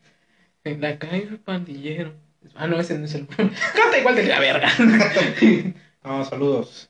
[0.63, 2.13] En la calle pandillero.
[2.55, 3.27] Ah, no, ese no es el.
[3.27, 4.69] Canta igual de la verga.
[6.03, 6.89] No, saludos.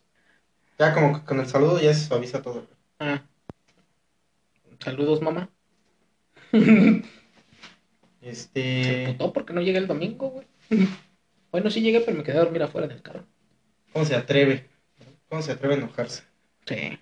[0.78, 2.68] Ya como que con el saludo ya se suaviza todo.
[3.00, 3.24] Ah.
[4.80, 5.50] Saludos, mamá.
[6.52, 7.04] Se
[8.22, 9.04] Este.
[9.08, 10.48] putó porque no llegué el domingo, güey.
[11.50, 13.26] Bueno, sí llegué, pero me quedé a dormir afuera del carro.
[13.94, 14.68] ¿Cómo se atreve?
[15.30, 16.24] ¿Cómo se atreve a enojarse?
[16.66, 17.00] Sí.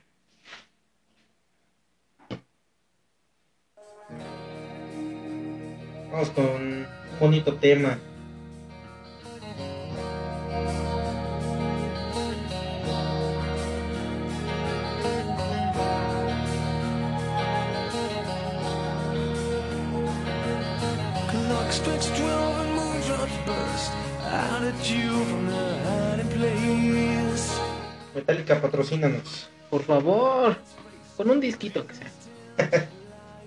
[6.12, 6.88] Vamos con un
[7.20, 7.98] bonito tema.
[28.36, 29.50] Metallica, patrocínanos.
[29.70, 30.58] Por favor.
[31.16, 32.12] Con un disquito que sea.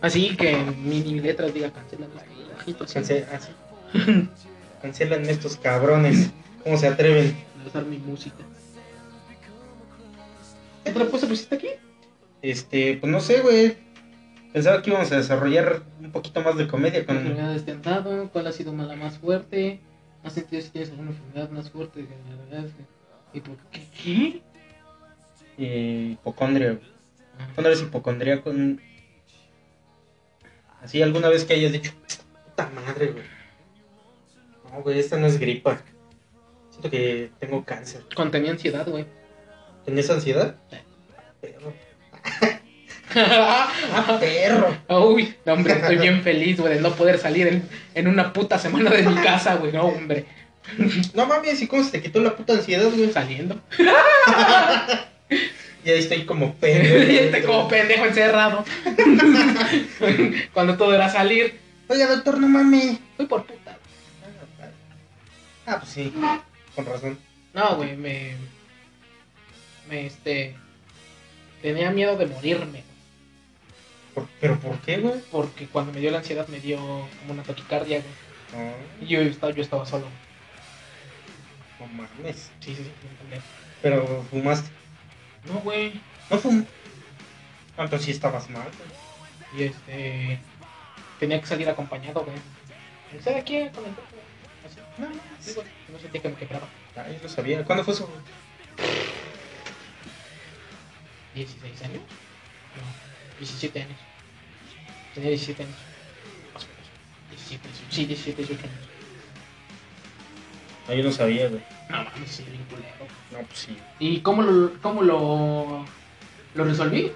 [0.00, 2.06] Así que mini letras diga cancela
[2.54, 2.94] bajito, así.
[2.94, 4.28] Cance ah, sí.
[4.82, 6.30] Cancelan estos cabrones.
[6.62, 7.36] ¿Cómo se atreven?
[7.64, 8.36] a usar mi música.
[10.84, 11.68] ¿Qué otra cosa pusiste aquí?
[12.42, 13.76] Este, pues no sé, güey.
[14.52, 18.30] Pensaba que íbamos a desarrollar un poquito más de comedia con Enfermedades te han dado,
[18.30, 19.80] ¿cuál ha sido la más fuerte?
[20.22, 22.06] ¿Has sentido si tienes alguna enfermedad más fuerte?
[23.34, 23.82] ¿Y por qué?
[24.02, 24.42] ¿Qué?
[25.58, 26.72] Eh, hipocondria.
[26.72, 26.98] güey.
[27.54, 28.52] ¿Cuándo eres hipocondríaco?
[30.82, 31.92] Así alguna vez que hayas dicho,
[32.46, 33.24] puta madre, güey.
[34.72, 35.80] No, güey, esta no es gripa.
[36.70, 38.04] Siento que tengo cáncer.
[38.14, 39.06] Cuando tenía ansiedad, güey.
[39.84, 40.56] ¿Tenés ansiedad?
[41.40, 41.72] Perro.
[43.14, 44.76] Ah, perro.
[45.06, 48.58] Uy, no, hombre, estoy bien feliz, güey, de no poder salir en, en una puta
[48.58, 49.72] semana de mi casa, güey.
[49.72, 50.26] No, hombre,
[51.14, 53.10] No mames, ¿y cómo se te quitó la puta ansiedad, güey?
[53.10, 53.60] saliendo.
[55.84, 56.96] Y ahí estoy como pendejo.
[57.12, 58.64] Y este como pendejo encerrado.
[60.52, 61.58] Cuando todo era salir.
[61.88, 62.98] Oiga, doctor, no mames.
[63.16, 63.78] Fui por puta.
[65.66, 66.12] Ah, pues sí.
[66.74, 67.18] Con razón.
[67.54, 68.32] No, güey, me.
[69.88, 70.56] Me este.
[71.62, 72.82] Tenía miedo de morirme.
[74.14, 75.20] ¿Por- ¿Pero por qué, güey?
[75.30, 78.02] Porque cuando me dio la ansiedad me dio como una taquicardia,
[78.52, 78.72] güey.
[79.02, 80.06] Y yo estaba, yo estaba solo.
[81.80, 82.50] no mames.
[82.60, 82.90] Sí, sí, sí.
[83.82, 84.70] Pero fumaste.
[85.44, 86.00] No, güey.
[86.30, 86.64] No fum.
[87.76, 89.60] Ah, entonces sí estabas mal, güey.
[89.60, 90.40] Y este.
[91.18, 93.22] Tenía que salir acompañado, güey.
[93.22, 93.92] Sea, aquí con el
[94.66, 94.78] Así.
[94.98, 95.08] No,
[95.40, 95.66] Sí, güey.
[95.92, 96.68] No sentía que me quebraba.
[96.96, 97.64] Yo lo sabía.
[97.64, 98.06] ¿Cuándo fue eso?
[98.06, 98.20] güey?
[101.34, 102.02] 16 años.
[102.02, 103.98] No, 17 años.
[105.14, 105.76] Tenía 17 años.
[106.54, 106.88] Más o menos.
[107.30, 108.87] 17, sí, 17, 18 años.
[110.88, 111.60] No, yo no sabía, güey.
[111.90, 112.88] No mames, sí, bien culero.
[113.32, 113.76] No, pues sí.
[113.98, 115.84] ¿Y cómo lo, cómo lo,
[116.54, 117.12] lo resolví?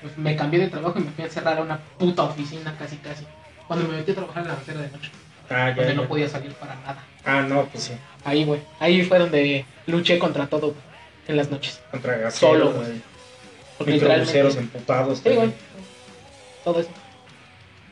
[0.00, 2.96] Pues me cambié de trabajo y me fui a encerrar a una puta oficina casi
[2.96, 3.24] casi.
[3.68, 5.10] Cuando me metí a trabajar en la acera de noche,
[5.48, 6.00] Ah, ya, donde ya.
[6.00, 7.04] no podía salir para nada.
[7.24, 7.92] Ah, no, pues sí.
[8.24, 8.60] Ahí, güey.
[8.80, 10.80] Ahí fue donde luché contra todo, güey,
[11.28, 11.80] en las noches.
[11.90, 13.00] Contra gaseros, Solo, güey.
[13.78, 15.20] Porque Microbuseros emputados.
[15.22, 15.52] Sí, güey.
[16.64, 16.90] Todo eso.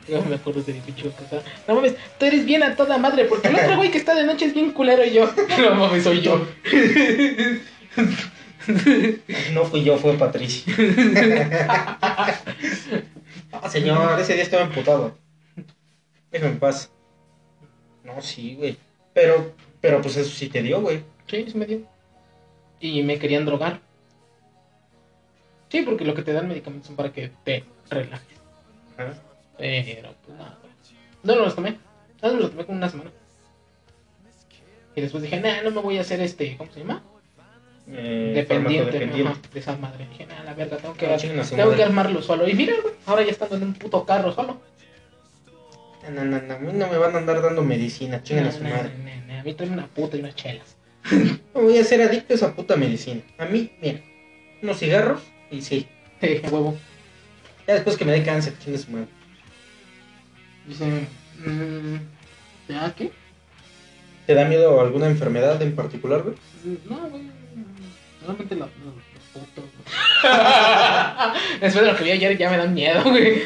[0.07, 1.41] Yo me acuerdo de mi pinche casa.
[1.67, 4.23] No mames, tú eres bien a toda madre, porque el otro güey que está de
[4.23, 5.29] noche es bien culero y yo.
[5.59, 6.45] No mames, soy yo.
[9.53, 10.73] No fui yo, fue Patricia.
[13.53, 15.13] Ah, señor, ese día estaba emputado.
[16.31, 16.89] Déjame en paz.
[18.03, 18.77] No, sí, güey.
[19.13, 21.03] Pero, pero pues eso sí te dio, güey.
[21.27, 21.81] Sí, se me dio.
[22.79, 23.81] Y me querían drogar.
[25.69, 28.37] Sí, porque lo que te dan medicamentos son para que te relajes.
[28.97, 29.13] Ajá.
[29.61, 30.57] Pero, pues nada.
[31.23, 31.77] No, no los tomé.
[32.21, 33.11] No, no los tomé como una semana.
[34.95, 37.03] Y después dije, nah, no me voy a hacer este, ¿cómo se llama?
[37.87, 39.31] Eh, Dependiente, farmacodependiente.
[39.31, 40.07] ajá, de esa madre.
[40.09, 41.75] Dije, nah, la verga, tengo que, Ah, a tengo madre.
[41.77, 42.47] que armarlo solo.
[42.47, 44.59] Y mira, güey, ahora ya estando en un puto carro solo.
[46.11, 48.63] No, no, no, a mí no me van a andar dando medicina, chinguen a su
[48.63, 48.91] madre.
[49.39, 50.75] A mí trae una puta y unas chelas.
[51.53, 53.21] No voy a ser adicto a esa puta medicina.
[53.37, 53.99] A mí, mira,
[54.63, 55.85] unos cigarros y sí.
[56.21, 56.77] Sí, a huevo.
[57.67, 59.07] Ya después que me dé cáncer, chingue su madre.
[60.67, 61.07] Dice,
[61.45, 61.95] mmm,
[62.69, 63.11] ¿ya qué?
[64.27, 66.35] ¿Te da miedo alguna enfermedad en particular, güey?
[66.89, 67.23] No, güey.
[68.21, 69.65] Solamente los, los, los putos.
[69.65, 71.59] güey.
[71.59, 73.43] Después de lo que vi ayer ya me dan miedo, güey.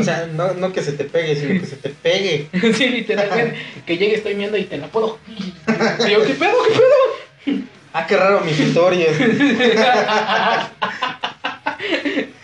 [0.00, 2.48] O sea, no, no que se te pegue, sino que se te pegue.
[2.74, 3.56] Sí, literalmente.
[3.86, 5.18] Que llegue, estoy viendo y te la puedo.
[5.66, 6.52] Y yo, ¿qué pedo?
[6.66, 7.62] ¿Qué pedo?
[7.92, 9.16] Ah, qué raro mis historias.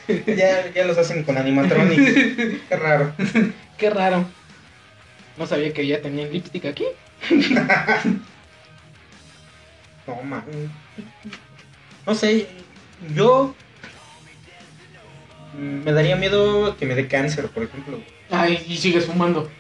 [0.27, 2.13] ya, ya los hacen con animatronics.
[2.69, 3.13] Qué raro.
[3.79, 4.25] Qué raro.
[5.37, 6.85] No sabía que ya tenían lipstick aquí.
[10.07, 10.45] No, man.
[12.07, 12.47] No sé,
[13.15, 13.55] yo
[15.59, 18.01] me daría miedo que me dé cáncer, por ejemplo.
[18.31, 19.51] Ay, y sigues fumando.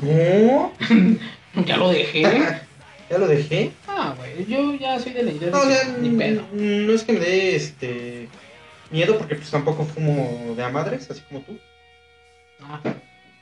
[0.00, 0.72] No,
[1.64, 2.22] Ya lo dejé.
[2.22, 3.70] ya lo dejé.
[3.86, 6.42] Ah, güey, yo ya soy de la idea de No, o que sea, ni pedo.
[6.52, 8.28] no es que me dé este
[8.92, 11.58] miedo porque pues tampoco fumo de a madres, así como tú.
[12.60, 12.80] Ah,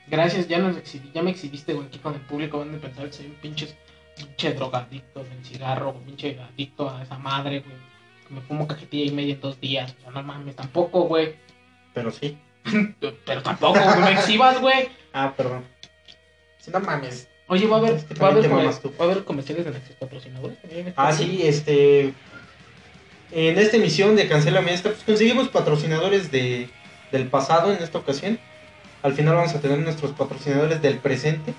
[0.07, 2.59] gracias, ya, nos exhibí, ya me exhibiste, güey, aquí con el público.
[2.59, 3.67] Van a pensar que soy un pinche,
[4.17, 7.75] pinche drogadicto del cigarro, un pinche adicto a esa madre, güey.
[8.27, 9.95] Que me fumo cajetilla y media en dos días.
[9.99, 11.35] O sea, no mames, tampoco, güey.
[11.93, 12.37] Pero sí.
[13.25, 14.89] Pero tampoco, güey, me exhibas, güey.
[15.13, 15.65] Ah, perdón.
[16.59, 17.27] Si no mames.
[17.47, 20.57] Oye, va a haber, va a haber, comer- va a haber comerciales de nuestros patrocinadores.
[20.63, 22.13] este Ah, sí, este.
[23.31, 26.69] En esta emisión de Cancela Esta, pues conseguimos patrocinadores de,
[27.11, 28.39] del pasado en esta ocasión.
[29.03, 31.53] Al final vamos a tener nuestros patrocinadores del presente.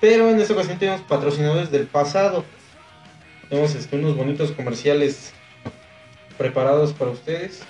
[0.00, 2.44] Pero en esta ocasión tenemos patrocinadores del pasado.
[3.48, 5.32] Tenemos este, unos bonitos comerciales
[6.38, 7.62] preparados para ustedes.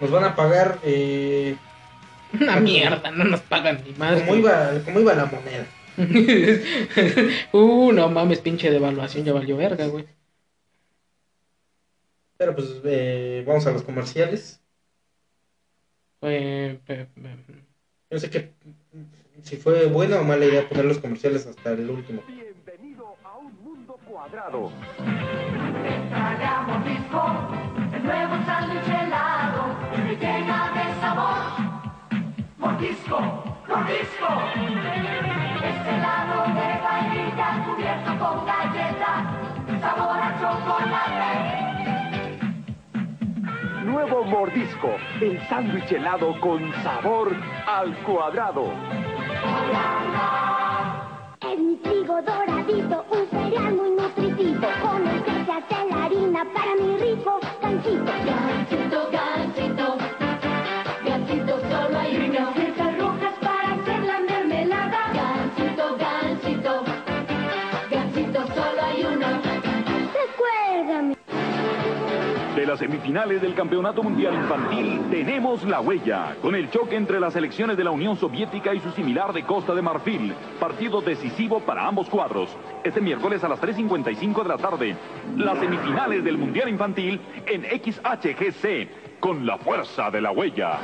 [0.00, 1.56] Nos van a pagar eh,
[2.38, 4.20] Una mierda, no nos pagan ni madre.
[4.20, 5.66] como, iba, como iba la moneda.
[7.52, 10.06] uh, no mames, pinche devaluación, ya valió verga, güey.
[12.42, 14.60] Pero pues eh, vamos a los comerciales.
[16.22, 17.28] Eh, Yo
[18.10, 18.52] no sé qué,
[19.42, 22.20] si fue buena o mala idea poner los comerciales hasta el último.
[22.26, 24.72] Bienvenido a un mundo cuadrado.
[26.08, 27.22] Tragamos disco,
[27.94, 31.38] el nuevo sándwich helado, que llega de sabor.
[32.58, 33.20] Mordisco,
[33.68, 34.30] mordisco.
[35.62, 40.21] Es helado de vainilla cubierto con galleta, sabor
[44.02, 47.36] Nuevo mordisco, el sándwich helado con sabor
[47.68, 48.64] al cuadrado.
[51.40, 56.44] Es mi trigo doradito, un cereal muy nutritivo, con el que se hace la harina
[56.52, 58.12] para mi rico ganchito.
[58.26, 60.11] Gansito, gansito,
[72.72, 77.76] las semifinales del Campeonato Mundial Infantil tenemos la huella, con el choque entre las selecciones
[77.76, 82.08] de la Unión Soviética y su similar de Costa de Marfil, partido decisivo para ambos
[82.08, 82.48] cuadros.
[82.82, 84.96] Este miércoles a las 3.55 de la tarde,
[85.36, 90.78] las semifinales del Mundial Infantil en XHGC, con la fuerza de la huella.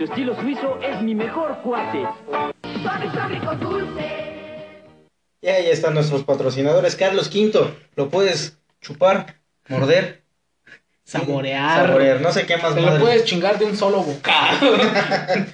[0.00, 2.08] V, estilo suizo, es mi mejor cuate.
[2.82, 4.08] Suave, suave con dulce.
[5.42, 6.96] Y ahí están nuestros patrocinadores.
[6.96, 9.36] Carlos V, lo puedes chupar,
[9.68, 10.22] morder,
[11.04, 11.86] Saborear.
[11.86, 12.20] saborear.
[12.22, 14.74] No sé qué más Te lo puedes chingar de un solo bocado.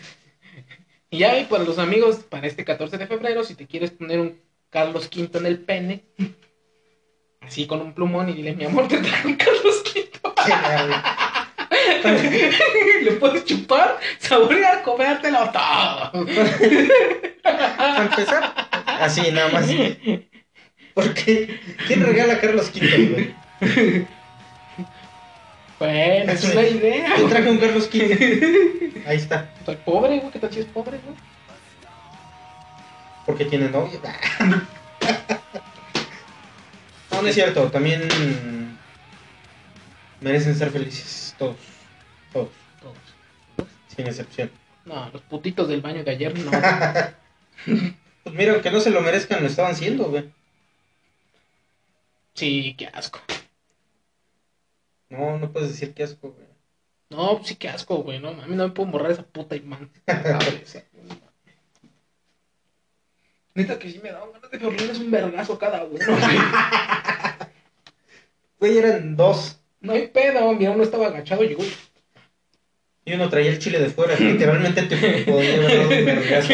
[1.11, 4.41] y y para los amigos, para este 14 de febrero, si te quieres poner un
[4.71, 6.05] Carlos V en el pene,
[7.41, 10.09] así con un plumón y dile, mi amor, te traigo un Carlos V.
[13.07, 16.27] Le puedes chupar, saborear, comértelo todo.
[17.43, 18.69] Para empezar,
[19.01, 19.67] así nada más.
[20.93, 24.07] Porque, ¿quién regala a Carlos V, güey?
[25.79, 27.17] Bueno, es una idea.
[27.17, 29.05] Yo traje un Carlos V.
[29.07, 29.51] Ahí está.
[29.65, 31.17] Soy pobre, güey, ¿qué tal si es pobre, güey?
[33.25, 34.01] Porque tiene novia.
[37.13, 37.71] No, no es cierto.
[37.71, 38.09] También
[40.21, 41.37] merecen ser felices.
[41.39, 41.57] Todos.
[42.33, 42.49] Todos.
[43.97, 44.51] Sin excepción.
[44.85, 46.51] No, los putitos del baño de ayer no.
[48.23, 50.29] Pues mira, aunque no se lo merezcan, lo estaban haciendo, güey.
[52.35, 53.21] Sí, qué asco.
[55.09, 56.47] No, no puedes decir qué asco, güey.
[57.09, 58.19] No, sí, qué asco, güey.
[58.19, 59.91] No, a mí no me puedo borrar esa puta imán.
[63.55, 66.39] Neta que sí me daban ganas de borrarles un vergazo cada uno, güey.
[68.59, 69.61] Güey, eran dos.
[69.81, 71.63] No hay pedo, mira, uno estaba agachado y llegó.
[73.07, 74.15] Y uno traía el chile de fuera.
[74.19, 76.53] Literalmente te podía haber dado un vergazo.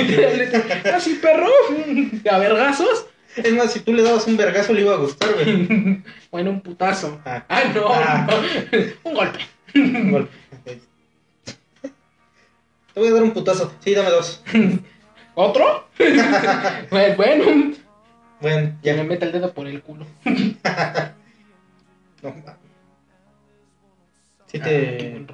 [0.96, 1.48] Así, perro.
[2.30, 3.06] A vergazos.
[3.36, 6.02] Es más, si tú le dabas un vergazo, le iba a gustar, güey.
[6.30, 7.20] Bueno, un putazo.
[7.24, 7.44] Ah.
[7.48, 8.26] Ah, no, Ah.
[8.28, 9.10] no.
[9.10, 9.38] Un golpe.
[9.74, 10.32] Un golpe.
[12.94, 13.72] Te voy a dar un putazo.
[13.80, 14.42] Sí, dame dos.
[15.34, 15.88] ¿Otro?
[16.90, 17.74] Bueno, bueno.
[18.82, 19.04] Ya me ya.
[19.04, 20.06] mete el dedo por el culo.
[22.22, 22.34] No.
[24.46, 25.10] Sí Ah, qué te...
[25.10, 25.26] buen.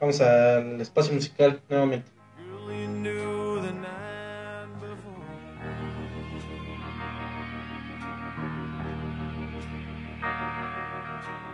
[0.00, 2.10] Vamos al espacio musical nuevamente.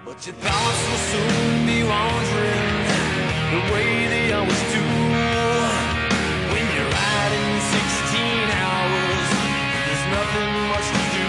[0.05, 2.87] But your thoughts will soon be wandering
[3.51, 4.83] the way they always do.
[6.55, 9.27] When you're riding 16 hours,
[9.83, 11.27] there's nothing much to do.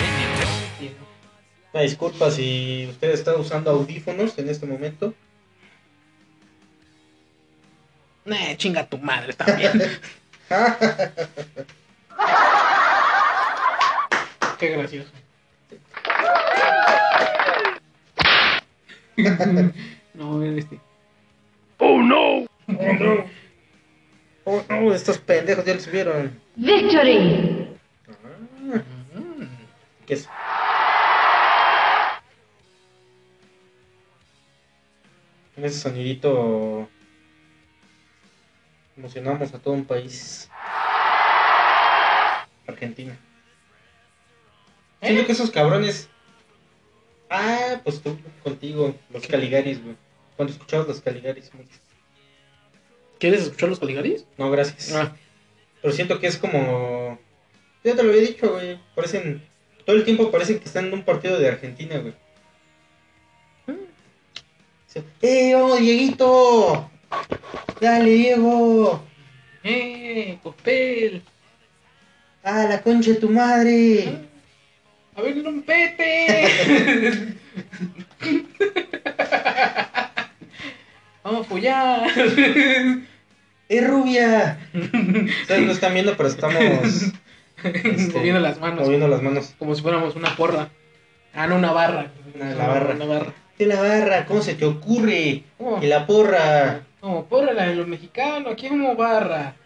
[0.00, 0.96] And you don't
[1.74, 5.12] Una disculpa si usted está usando audífonos en este momento.
[8.24, 9.82] Nah, chinga tu madre también.
[14.58, 15.10] Qué gracioso.
[20.14, 20.80] no, este.
[21.78, 22.46] ¡Oh, no!
[22.68, 23.24] Oh no.
[24.44, 26.40] Oh no, estos pendejos ya lo subieron.
[26.54, 27.68] Victory!
[30.06, 30.28] ¿Qué es?
[35.56, 36.88] Ese sonidito
[38.96, 40.48] emocionamos a todo un país.
[42.66, 43.16] Argentina.
[45.00, 46.08] Siento que esos cabrones.
[47.28, 49.96] Ah, pues tú contigo, los Caligaris, güey.
[50.36, 51.78] Cuando escuchabas los Caligaris mucho.
[53.18, 54.26] ¿Quieres escuchar los Caligaris?
[54.36, 54.92] No, gracias.
[54.94, 55.14] Ah,
[55.80, 57.18] Pero siento que es como.
[57.84, 58.78] Ya te lo había dicho, güey.
[58.94, 59.42] Parecen.
[59.84, 62.14] Todo el tiempo parecen que están en un partido de Argentina, güey.
[64.86, 66.91] Dice, ¡Eh, vamos, Dieguito!
[67.80, 69.04] ¡Dale, Diego!
[69.64, 70.38] ¡eh!
[70.42, 71.22] ¡Copel!
[72.44, 74.18] ¡Ah, la concha de tu madre!
[75.16, 77.36] ¡A ver, un pete!
[81.24, 82.08] Vamos a apoyar.
[83.68, 84.58] ¡Eh, rubia!
[84.74, 86.62] Ustedes no están viendo, pero estamos.
[87.62, 88.80] este, Moviendo las manos.
[88.84, 89.54] Moviendo las manos.
[89.58, 90.68] Como si fuéramos una porra.
[91.34, 92.10] Ah, no, una barra.
[92.34, 92.94] Una- la barra.
[92.94, 93.32] Una barra.
[93.58, 94.26] ¡De la barra!
[94.26, 95.44] ¿Cómo se te ocurre?
[95.58, 95.82] ¿Cómo?
[95.82, 96.80] ¡Y la porra!
[97.02, 98.52] Como porra la de los mexicanos.
[98.52, 99.56] Aquí como barra.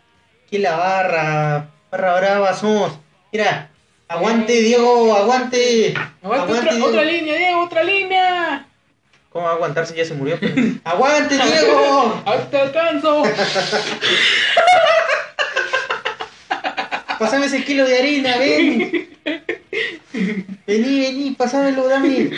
[0.47, 1.69] ¡Aquí la barra!
[1.91, 2.99] ¡Barra brava somos!
[3.31, 3.69] Mira,
[4.09, 5.93] aguante, Diego, aguante.
[6.23, 6.87] Aguanta otra, Diego.
[6.87, 8.67] otra línea, Diego, otra línea.
[9.29, 10.39] ¿Cómo va a aguantar si ya se murió?
[10.85, 12.23] ¡Aguante, Diego!
[12.51, 13.23] Te alcanzo.
[17.19, 19.11] Pásame ese kilo de harina, ven.
[20.67, 22.31] Vení, vení, pásamelo, dame.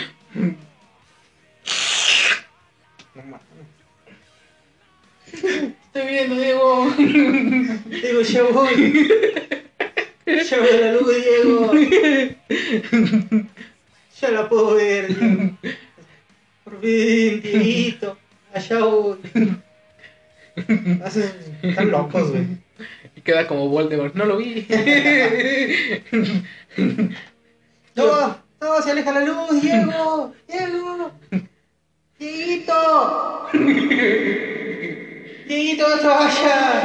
[3.15, 3.48] No mames.
[5.33, 6.89] Estoy viendo, Diego.
[7.85, 9.09] Diego, ya voy.
[10.25, 11.71] Ya veo la luz, Diego.
[14.21, 15.51] Ya la puedo ver, Diego.
[16.63, 18.17] Por fin, Dieguito.
[18.53, 19.17] Allá voy.
[21.03, 21.31] Hacen-
[21.63, 22.45] Están locos, güey.
[23.15, 24.13] Y queda como Voldemort.
[24.15, 24.67] No lo vi.
[27.95, 30.33] No, no, se aleja la luz, Diego.
[30.47, 31.11] Diego.
[32.19, 33.49] Dieguito.
[35.49, 36.83] Dieguito, vayas.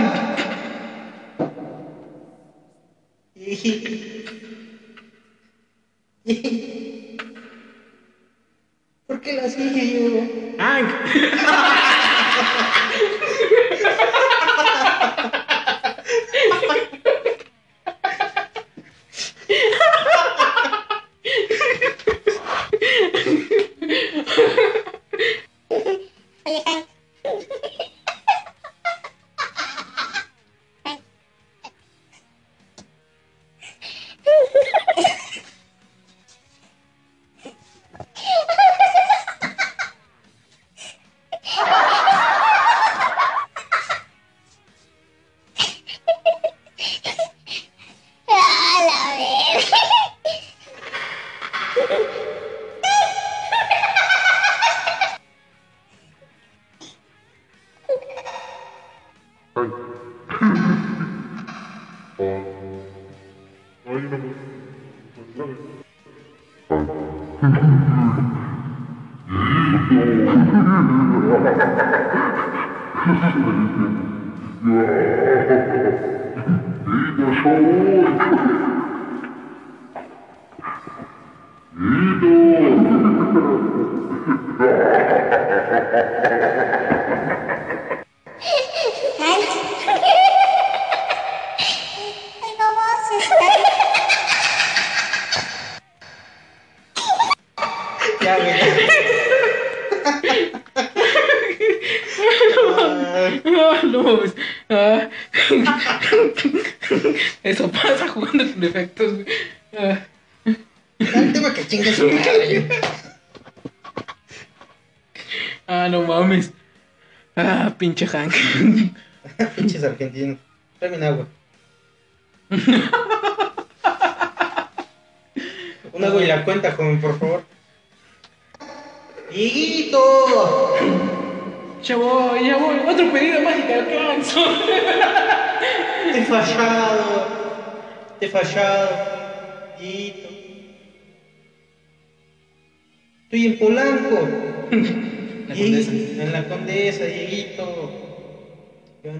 [9.06, 10.26] ¿Por qué la sigue, Diego?
[10.56, 10.94] Hank.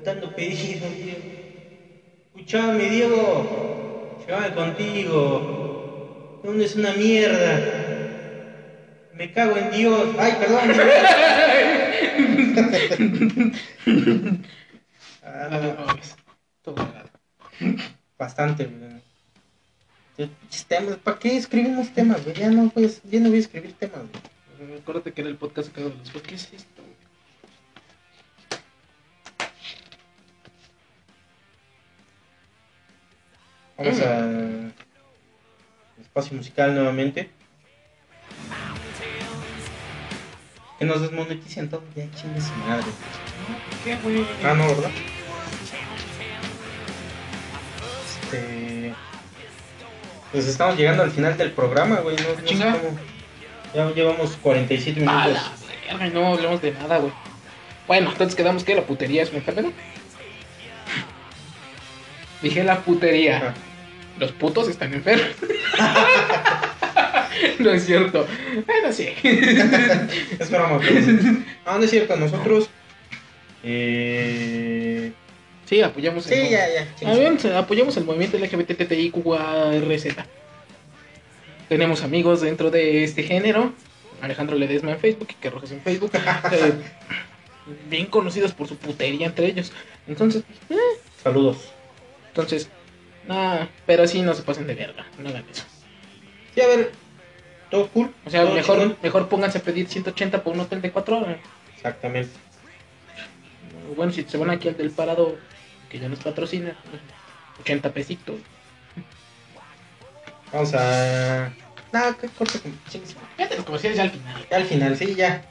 [0.05, 1.19] Levantando pedidos, Diego.
[2.27, 4.19] Escuchame, Diego.
[4.27, 6.41] Llévame contigo.
[6.45, 7.59] ¿Dónde es una mierda?
[9.15, 10.15] Me cago en Dios.
[10.19, 10.61] Ay, perdón.
[15.23, 15.97] Ah,
[18.19, 18.69] bastante,
[21.03, 22.37] ¿Para qué escribimos temas, güey?
[22.37, 24.03] Ya no, pues, ya no voy a escribir temas,
[24.59, 24.79] güey.
[24.81, 26.11] Acuérdate que era el podcast sacado de los.
[26.11, 26.37] ¿Qué
[33.77, 34.29] Vamos a
[36.01, 37.31] espacio musical nuevamente.
[40.79, 42.87] Que nos desmoneticen todo, ya chingue su madre.
[43.85, 44.27] ¿Qué, güey?
[44.45, 44.91] Ah, no, ¿verdad?
[48.25, 48.95] Este.
[50.33, 52.17] Pues estamos llegando al final del programa, güey.
[52.17, 52.99] No, no sé cómo.
[53.75, 55.53] Ya llevamos 47 A minutos.
[55.87, 57.13] la verga, no hablamos de nada, güey.
[57.87, 59.71] Bueno, entonces quedamos que la putería es un enfermedad.
[62.45, 63.39] Dije la putería.
[63.39, 63.55] Ajá.
[64.19, 65.27] Los putos están enfermos.
[67.59, 68.27] no es cierto.
[68.67, 69.09] Bueno, sí.
[70.39, 71.01] Es broma, pero.
[71.65, 72.69] Ah, no es cierto, nosotros.
[73.65, 75.11] Eh.
[75.65, 76.67] Sí, apoyamos Sí, el ya,
[77.01, 77.39] ya.
[77.39, 80.07] Se- apoyamos el movimiento LGBTTIQARZ.
[81.69, 83.73] Tenemos amigos dentro de este género.
[84.21, 86.13] Alejandro Ledesma en Facebook y que Rojas en Facebook.
[87.67, 89.73] Eh, bien conocidos por su putería entre ellos.
[90.07, 90.77] Entonces, eh,
[91.23, 91.73] Saludos.
[92.35, 92.69] Entonces,
[93.29, 95.63] nada, pero sí no se pasen de verga, no hagan eso.
[96.53, 96.91] Sí, a ver.
[97.71, 98.13] Todo cool.
[98.27, 98.99] O sea, todo mejor, chingón.
[99.05, 101.37] mejor pónganse a pedir 180 por un hotel de 4 horas.
[101.77, 102.33] Exactamente.
[103.95, 105.37] Bueno, si se van aquí al del parado,
[105.89, 106.77] que ya nos patrocina,
[107.61, 108.41] 80 pesitos.
[110.53, 111.53] Vamos a.
[111.93, 112.49] No, con.
[112.89, 113.31] chingue su madre.
[113.37, 114.47] Fíjate los comerciales ya al final.
[114.51, 115.45] Ya al final, sí, ya.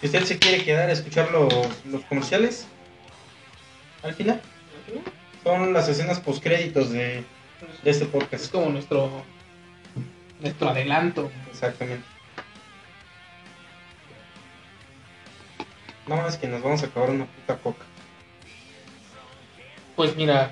[0.00, 1.52] Si usted se quiere quedar a escuchar los,
[1.84, 2.68] los comerciales,
[4.04, 4.40] al final.
[5.42, 7.24] Son las escenas postcréditos de,
[7.82, 8.50] de este Es podcast.
[8.50, 9.24] como nuestro
[10.40, 11.30] nuestro adelanto.
[11.50, 12.04] Exactamente.
[16.06, 17.84] No más que nos vamos a acabar una puta coca.
[19.96, 20.50] Pues mira,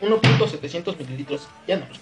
[0.00, 1.98] 1.700 mililitros, ya no los.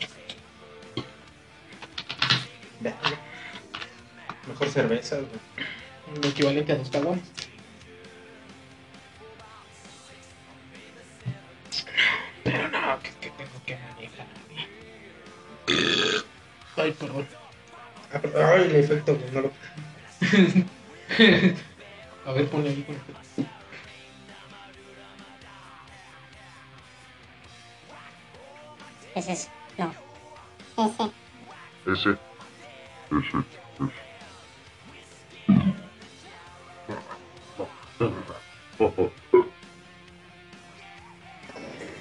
[4.49, 6.21] Mejor cerveza, güey.
[6.23, 7.23] Lo equivalente a dos caguamas.
[16.77, 17.27] Ay, perdón.
[18.13, 19.51] Ay, el efecto, no lo.
[22.25, 22.83] A ver, ponle ahí.
[22.83, 23.01] ponle.
[29.15, 29.51] Ese es.
[29.77, 29.93] No.
[30.77, 31.13] Ese.
[31.87, 32.17] Ese.
[33.11, 33.45] Ese.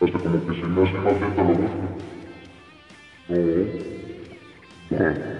[0.00, 1.70] Hasta como que se me hace más lento la voz.
[4.90, 4.90] No.
[4.90, 5.34] No.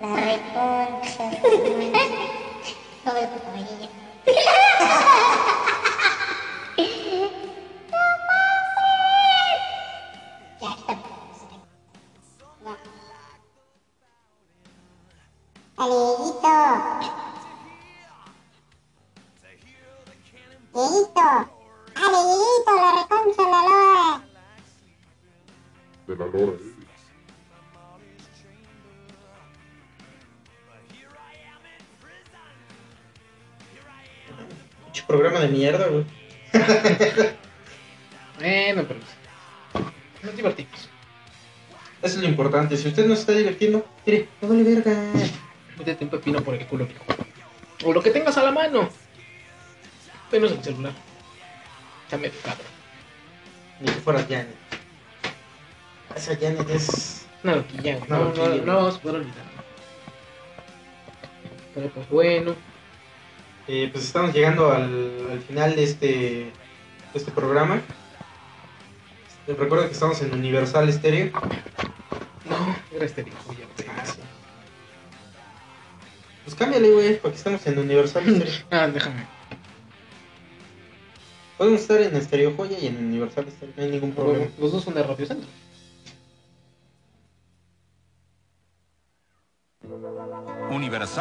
[0.00, 1.30] La reconcha.
[3.04, 3.88] Soy tu pollillo.
[35.50, 36.04] Mierda, güey.
[38.40, 39.00] Bueno, pero
[40.22, 40.88] nos divertimos.
[42.00, 42.74] Eso es lo importante.
[42.78, 44.96] Si usted no se está divirtiendo, mire, no vale verga.
[45.76, 47.04] Métete un pepino por el culo, mijo.
[47.84, 48.88] O lo que tengas a la mano.
[50.32, 50.92] Menos el celular.
[52.10, 52.66] Dame cabrón.
[53.80, 54.56] Ni que fuera Janet.
[56.16, 57.26] Esa Janet es.
[57.42, 59.44] No, loquilla, no, no olvidar.
[61.74, 62.54] Pero pues bueno.
[63.72, 66.52] Eh, pues estamos llegando al, al final de este, de
[67.14, 67.80] este programa.
[69.46, 71.30] Recuerda que estamos en Universal Stereo.
[72.46, 73.58] No, era güey.
[73.88, 74.18] Ah, sí.
[76.42, 78.54] Pues cámbiale, güey, porque estamos en Universal Stereo.
[78.72, 79.24] Ah, déjame.
[81.56, 84.46] Podemos estar en Stereo Joya y en Universal Stereo, no hay ningún problema.
[84.58, 85.48] Los dos son de Radio Centro.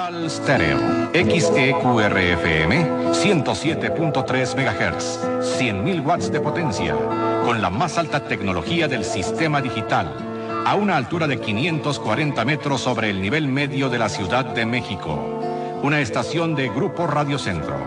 [0.09, 0.79] Universal Stereo.
[1.13, 2.71] XEQRFM
[3.13, 5.19] 107.3 MHz.
[5.59, 6.95] 100.000 watts de potencia.
[7.45, 10.11] Con la más alta tecnología del sistema digital.
[10.65, 15.39] A una altura de 540 metros sobre el nivel medio de la Ciudad de México.
[15.83, 17.77] Una estación de Grupo Radio Centro.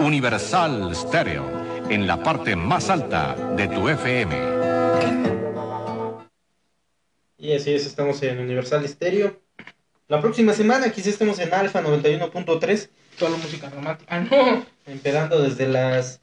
[0.00, 1.44] Universal Stereo.
[1.88, 4.36] En la parte más alta de tu FM.
[7.38, 9.47] Y así es, estamos en Universal Stereo.
[10.08, 12.88] La próxima semana quizás estemos en Alfa 91.3,
[13.18, 14.16] Solo música romántica.
[14.16, 14.64] Ah, no.
[14.86, 16.20] empezando desde las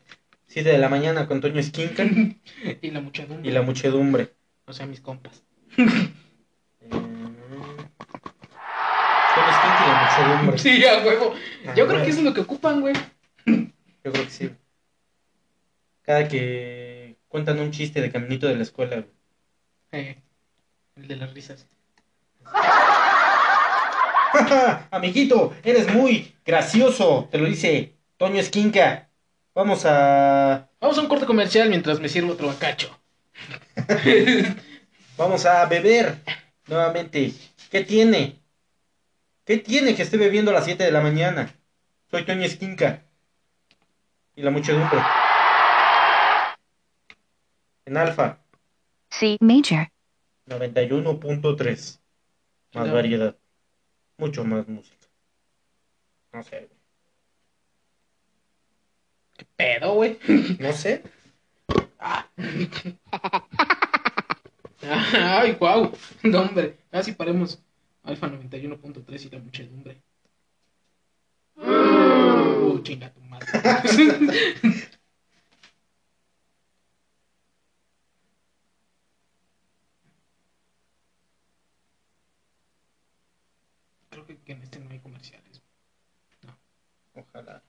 [0.48, 2.04] 7 de la mañana con Toño Esquinca
[2.82, 3.50] y la muchedumbre.
[3.50, 4.34] y la muchedumbre.
[4.66, 5.44] O sea, mis compas.
[5.78, 5.86] Eh,
[6.90, 7.10] Toño
[9.50, 10.02] Esquinca y la
[10.34, 10.58] muchedumbre.
[10.58, 11.36] Sí, a huevo.
[11.68, 12.96] Ah, Yo creo que eso es lo que ocupan, güey.
[13.46, 14.50] Yo creo que sí.
[16.04, 18.96] Cada que cuentan un chiste de caminito de la escuela.
[18.96, 19.08] güey.
[19.92, 20.22] Eh,
[20.96, 21.68] el de las risas.
[24.92, 29.10] Amiguito, eres muy gracioso, te lo dice Toño Esquinca.
[29.54, 32.98] Vamos a Vamos a un corte comercial mientras me sirvo otro bacacho.
[35.18, 36.18] vamos a beber
[36.68, 37.34] nuevamente.
[37.72, 38.40] ¿Qué tiene?
[39.46, 41.54] ¿Qué tiene que esté bebiendo a las 7 de la mañana?
[42.12, 43.04] Soy Toño Esquinca.
[44.36, 45.00] Y la muchedumbre.
[47.86, 48.40] En Alfa
[49.10, 49.88] C major.
[50.48, 52.00] 91.3.
[52.74, 52.94] Más No.
[52.94, 53.36] variedad.
[54.18, 55.08] Mucho más música.
[56.34, 56.70] No sé.
[59.38, 60.20] ¿Qué pedo, güey?
[60.60, 61.04] No sé.
[64.82, 65.92] Ay, guau.
[66.24, 66.78] No, hombre.
[66.92, 67.62] Así paremos.
[68.04, 70.02] Alfa 91.3 y la muchedumbre.
[71.58, 73.48] Uh, chinga tu madre.
[84.10, 85.62] Creo que, en este no hay comerciales.
[87.14, 87.64] Ojalá.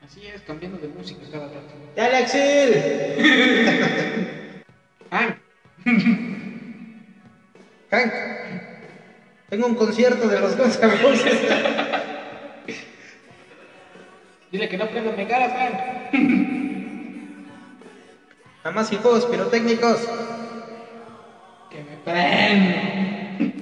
[0.00, 1.74] Así es, cambiando de música cada rato.
[1.94, 2.74] ¡Dale, Axel!
[5.10, 5.36] ¡Ay!
[7.90, 8.12] Hank,
[9.50, 11.82] tengo un concierto de los Guns N'
[18.72, 19.98] Nada más y juegos pirotécnicos.
[21.68, 23.52] Que me prenda.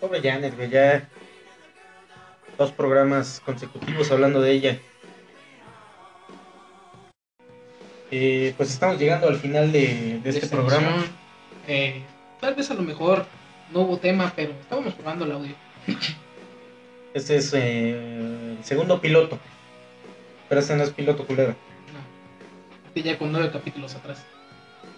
[0.00, 1.08] Pobre Janet, güey, ya
[2.58, 4.80] dos programas consecutivos hablando de ella.
[8.10, 11.04] Eh, pues estamos llegando al final de, de este programa.
[11.68, 12.02] Eh,
[12.40, 13.26] tal vez a lo mejor
[13.72, 15.54] no hubo tema, pero estábamos probando el audio.
[17.14, 19.38] Este es eh, el segundo piloto.
[20.48, 21.67] Pero este no es piloto culero.
[22.98, 23.04] No.
[23.04, 24.24] Este ya con nueve capítulos atrás.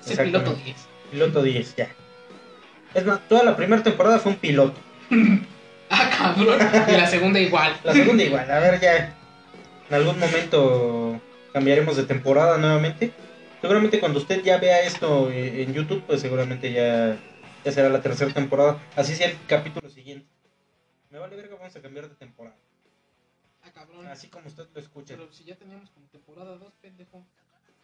[0.05, 0.77] Es el piloto 10.
[1.11, 1.89] Piloto 10, ya.
[2.95, 4.79] Es más, toda la primera temporada fue un piloto.
[5.93, 6.61] Ah, cabrón.
[6.87, 7.77] Y la segunda igual.
[7.83, 9.13] La segunda igual, a ver ya.
[9.89, 11.21] En algún momento
[11.53, 13.13] cambiaremos de temporada nuevamente.
[13.61, 17.19] Seguramente cuando usted ya vea esto eh, en YouTube, pues seguramente ya
[17.65, 18.79] Ya será la tercera temporada.
[18.95, 20.29] Así sea el capítulo siguiente.
[21.11, 22.55] Me vale verga, vamos a cambiar de temporada.
[23.65, 24.07] Ah, cabrón.
[24.07, 25.15] Así como usted lo escucha.
[25.17, 27.27] Pero si ya teníamos como temporada 2, pendejo.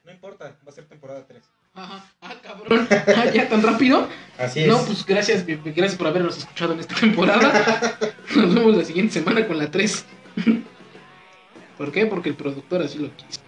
[0.07, 1.43] No importa, va a ser temporada 3.
[1.75, 2.05] Ajá.
[2.23, 2.89] Ah, cabrón.
[3.17, 4.09] Ah, ya tan rápido.
[4.39, 4.69] Así es.
[4.69, 7.99] No, pues gracias, bi- gracias por habernos escuchado en esta temporada.
[8.37, 10.05] Nos vemos la siguiente semana con la 3.
[11.77, 12.07] ¿Por qué?
[12.07, 13.41] Porque el productor así lo quiso.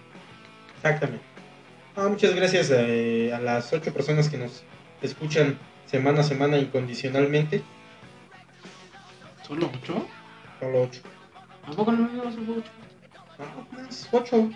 [0.75, 1.23] Exactamente.
[1.95, 4.63] Ah, muchas gracias eh, a las ocho personas que nos
[5.01, 7.63] escuchan semana a semana incondicionalmente.
[9.47, 10.07] ¿Solo 8?
[10.59, 11.01] Solo ocho.
[11.65, 12.71] ¿A poco no me solo 8?
[13.39, 14.49] No, más ocho.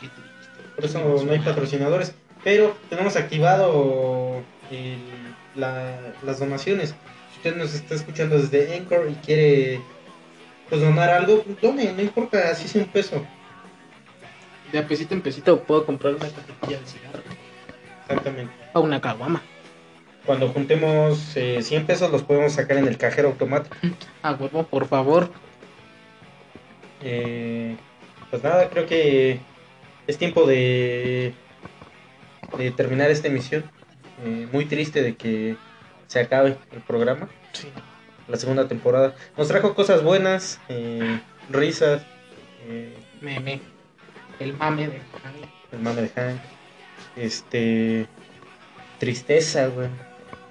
[0.00, 0.74] Qué triste.
[0.76, 2.14] Por eso no hay patrocinadores.
[2.42, 4.98] Pero tenemos activado el-
[5.54, 6.90] la- las donaciones.
[7.32, 9.80] Si usted nos está escuchando desde Anchor y quiere
[10.68, 13.24] pues donar algo, done, no importa, así sea un peso.
[14.72, 17.22] De a pesito en pesito puedo comprar una cajetilla de cigarro.
[18.02, 18.52] Exactamente.
[18.72, 19.42] O una caguama.
[20.24, 23.76] Cuando juntemos eh, 100 pesos los podemos sacar en el cajero automático.
[24.22, 25.30] A huevo, por favor.
[27.02, 27.76] Eh,
[28.30, 29.40] pues nada, creo que
[30.10, 31.32] es tiempo de,
[32.58, 33.64] de terminar esta emisión.
[34.24, 35.56] Eh, muy triste de que
[36.06, 37.68] se acabe el programa, Sí.
[38.28, 39.14] la segunda temporada.
[39.36, 42.02] Nos trajo cosas buenas, eh, risas,
[42.66, 43.60] eh, Meme.
[44.38, 45.00] El mame de
[45.72, 46.40] el mame de Hank,
[47.16, 48.06] este,
[48.98, 49.88] tristeza, güey.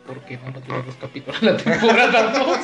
[0.05, 2.57] Porque no nos dieron los capítulos la temporada 2.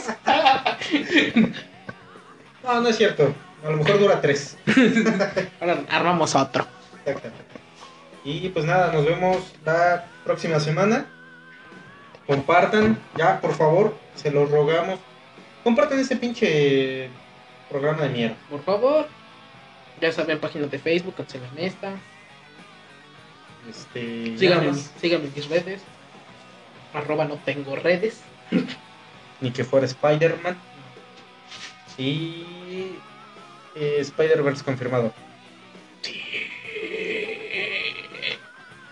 [2.63, 3.33] No, no es cierto.
[3.63, 4.57] A lo mejor dura tres.
[5.59, 6.65] Ahora armamos otro.
[7.05, 7.43] Exactamente.
[8.23, 11.05] Y pues nada, nos vemos la próxima semana.
[12.25, 14.99] Compartan, ya, por favor, se los rogamos.
[15.63, 17.09] Compartan este pinche
[17.69, 18.35] programa de mierda.
[18.49, 19.07] Por favor.
[20.01, 21.93] Ya saben, páginas de Facebook, cancelen esta.
[23.69, 25.81] Este, Síganme, síganme en mis redes.
[26.93, 28.21] Arroba no tengo redes.
[29.41, 30.57] Ni que fuera Spider-Man.
[31.97, 32.95] Y
[33.75, 35.13] eh, Spider-Verse confirmado.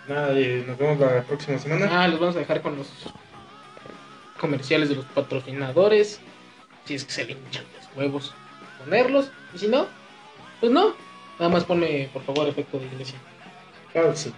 [0.07, 1.87] Nada, eh, nos vemos la próxima semana.
[1.91, 2.89] Ah, los vamos a dejar con los
[4.39, 6.19] comerciales de los patrocinadores.
[6.85, 8.33] Si es que se le hinchan los huevos
[8.83, 9.31] ponerlos.
[9.53, 9.87] Y si no,
[10.59, 10.93] pues no.
[11.39, 13.17] Nada más pone, por favor, efecto de iglesia.
[13.91, 14.33] Claro que sí.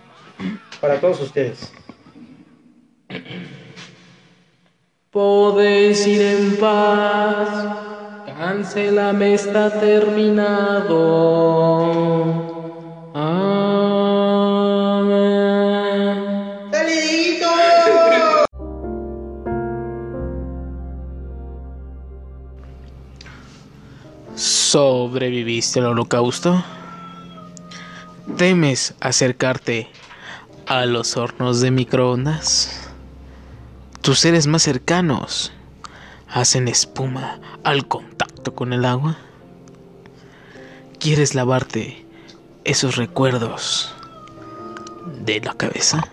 [0.80, 1.74] Para todos ustedes.
[5.10, 7.86] Podés ir en paz.
[8.28, 10.96] Cancelame está terminado.
[24.76, 26.62] ¿Sobreviviste al holocausto?
[28.36, 29.88] ¿Temes acercarte
[30.66, 32.90] a los hornos de microondas?
[34.02, 35.54] Tus seres más cercanos
[36.28, 39.16] hacen espuma al contacto con el agua.
[41.00, 42.06] ¿Quieres lavarte
[42.66, 43.96] esos recuerdos
[45.24, 46.06] de la cabeza?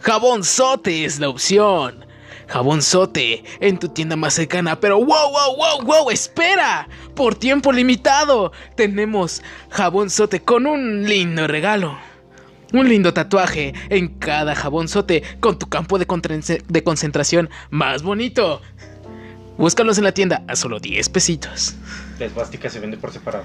[0.00, 2.05] Jabón Sote es la opción.
[2.46, 4.80] Jabón Sote en tu tienda más cercana.
[4.80, 6.88] Pero wow, wow, wow, wow, espera.
[7.14, 11.98] Por tiempo limitado tenemos Jabón Sote con un lindo regalo.
[12.72, 16.06] Un lindo tatuaje en cada jabonzote con tu campo de,
[16.66, 18.60] de concentración más bonito.
[19.56, 21.76] Búscalos en la tienda a solo 10 pesitos.
[22.18, 23.44] La esvástica se vende por separado.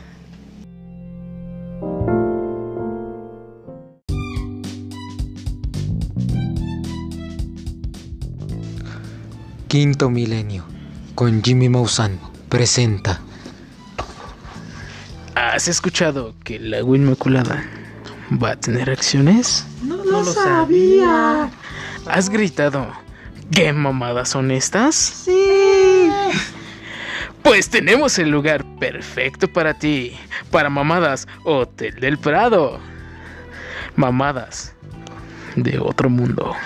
[9.72, 10.66] Quinto Milenio,
[11.16, 12.20] con Jimmy Maussan,
[12.50, 13.22] presenta.
[15.34, 17.64] ¿Has escuchado que el agua inmaculada
[18.32, 19.66] va a tener acciones?
[19.82, 21.50] No lo sabía.
[22.06, 22.92] ¿Has gritado?
[23.50, 24.94] ¿Qué mamadas son estas?
[24.94, 26.10] Sí.
[27.42, 30.18] Pues tenemos el lugar perfecto para ti.
[30.52, 32.78] Para mamadas Hotel del Prado.
[33.96, 34.74] Mamadas
[35.56, 36.58] de otro mundo.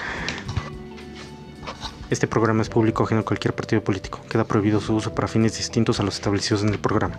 [2.10, 4.22] Este programa es público ajeno a cualquier partido político.
[4.30, 7.18] Queda prohibido su uso para fines distintos a los establecidos en el programa.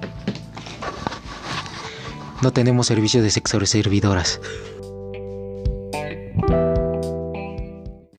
[2.41, 4.41] No tenemos servicio de sexo servidoras.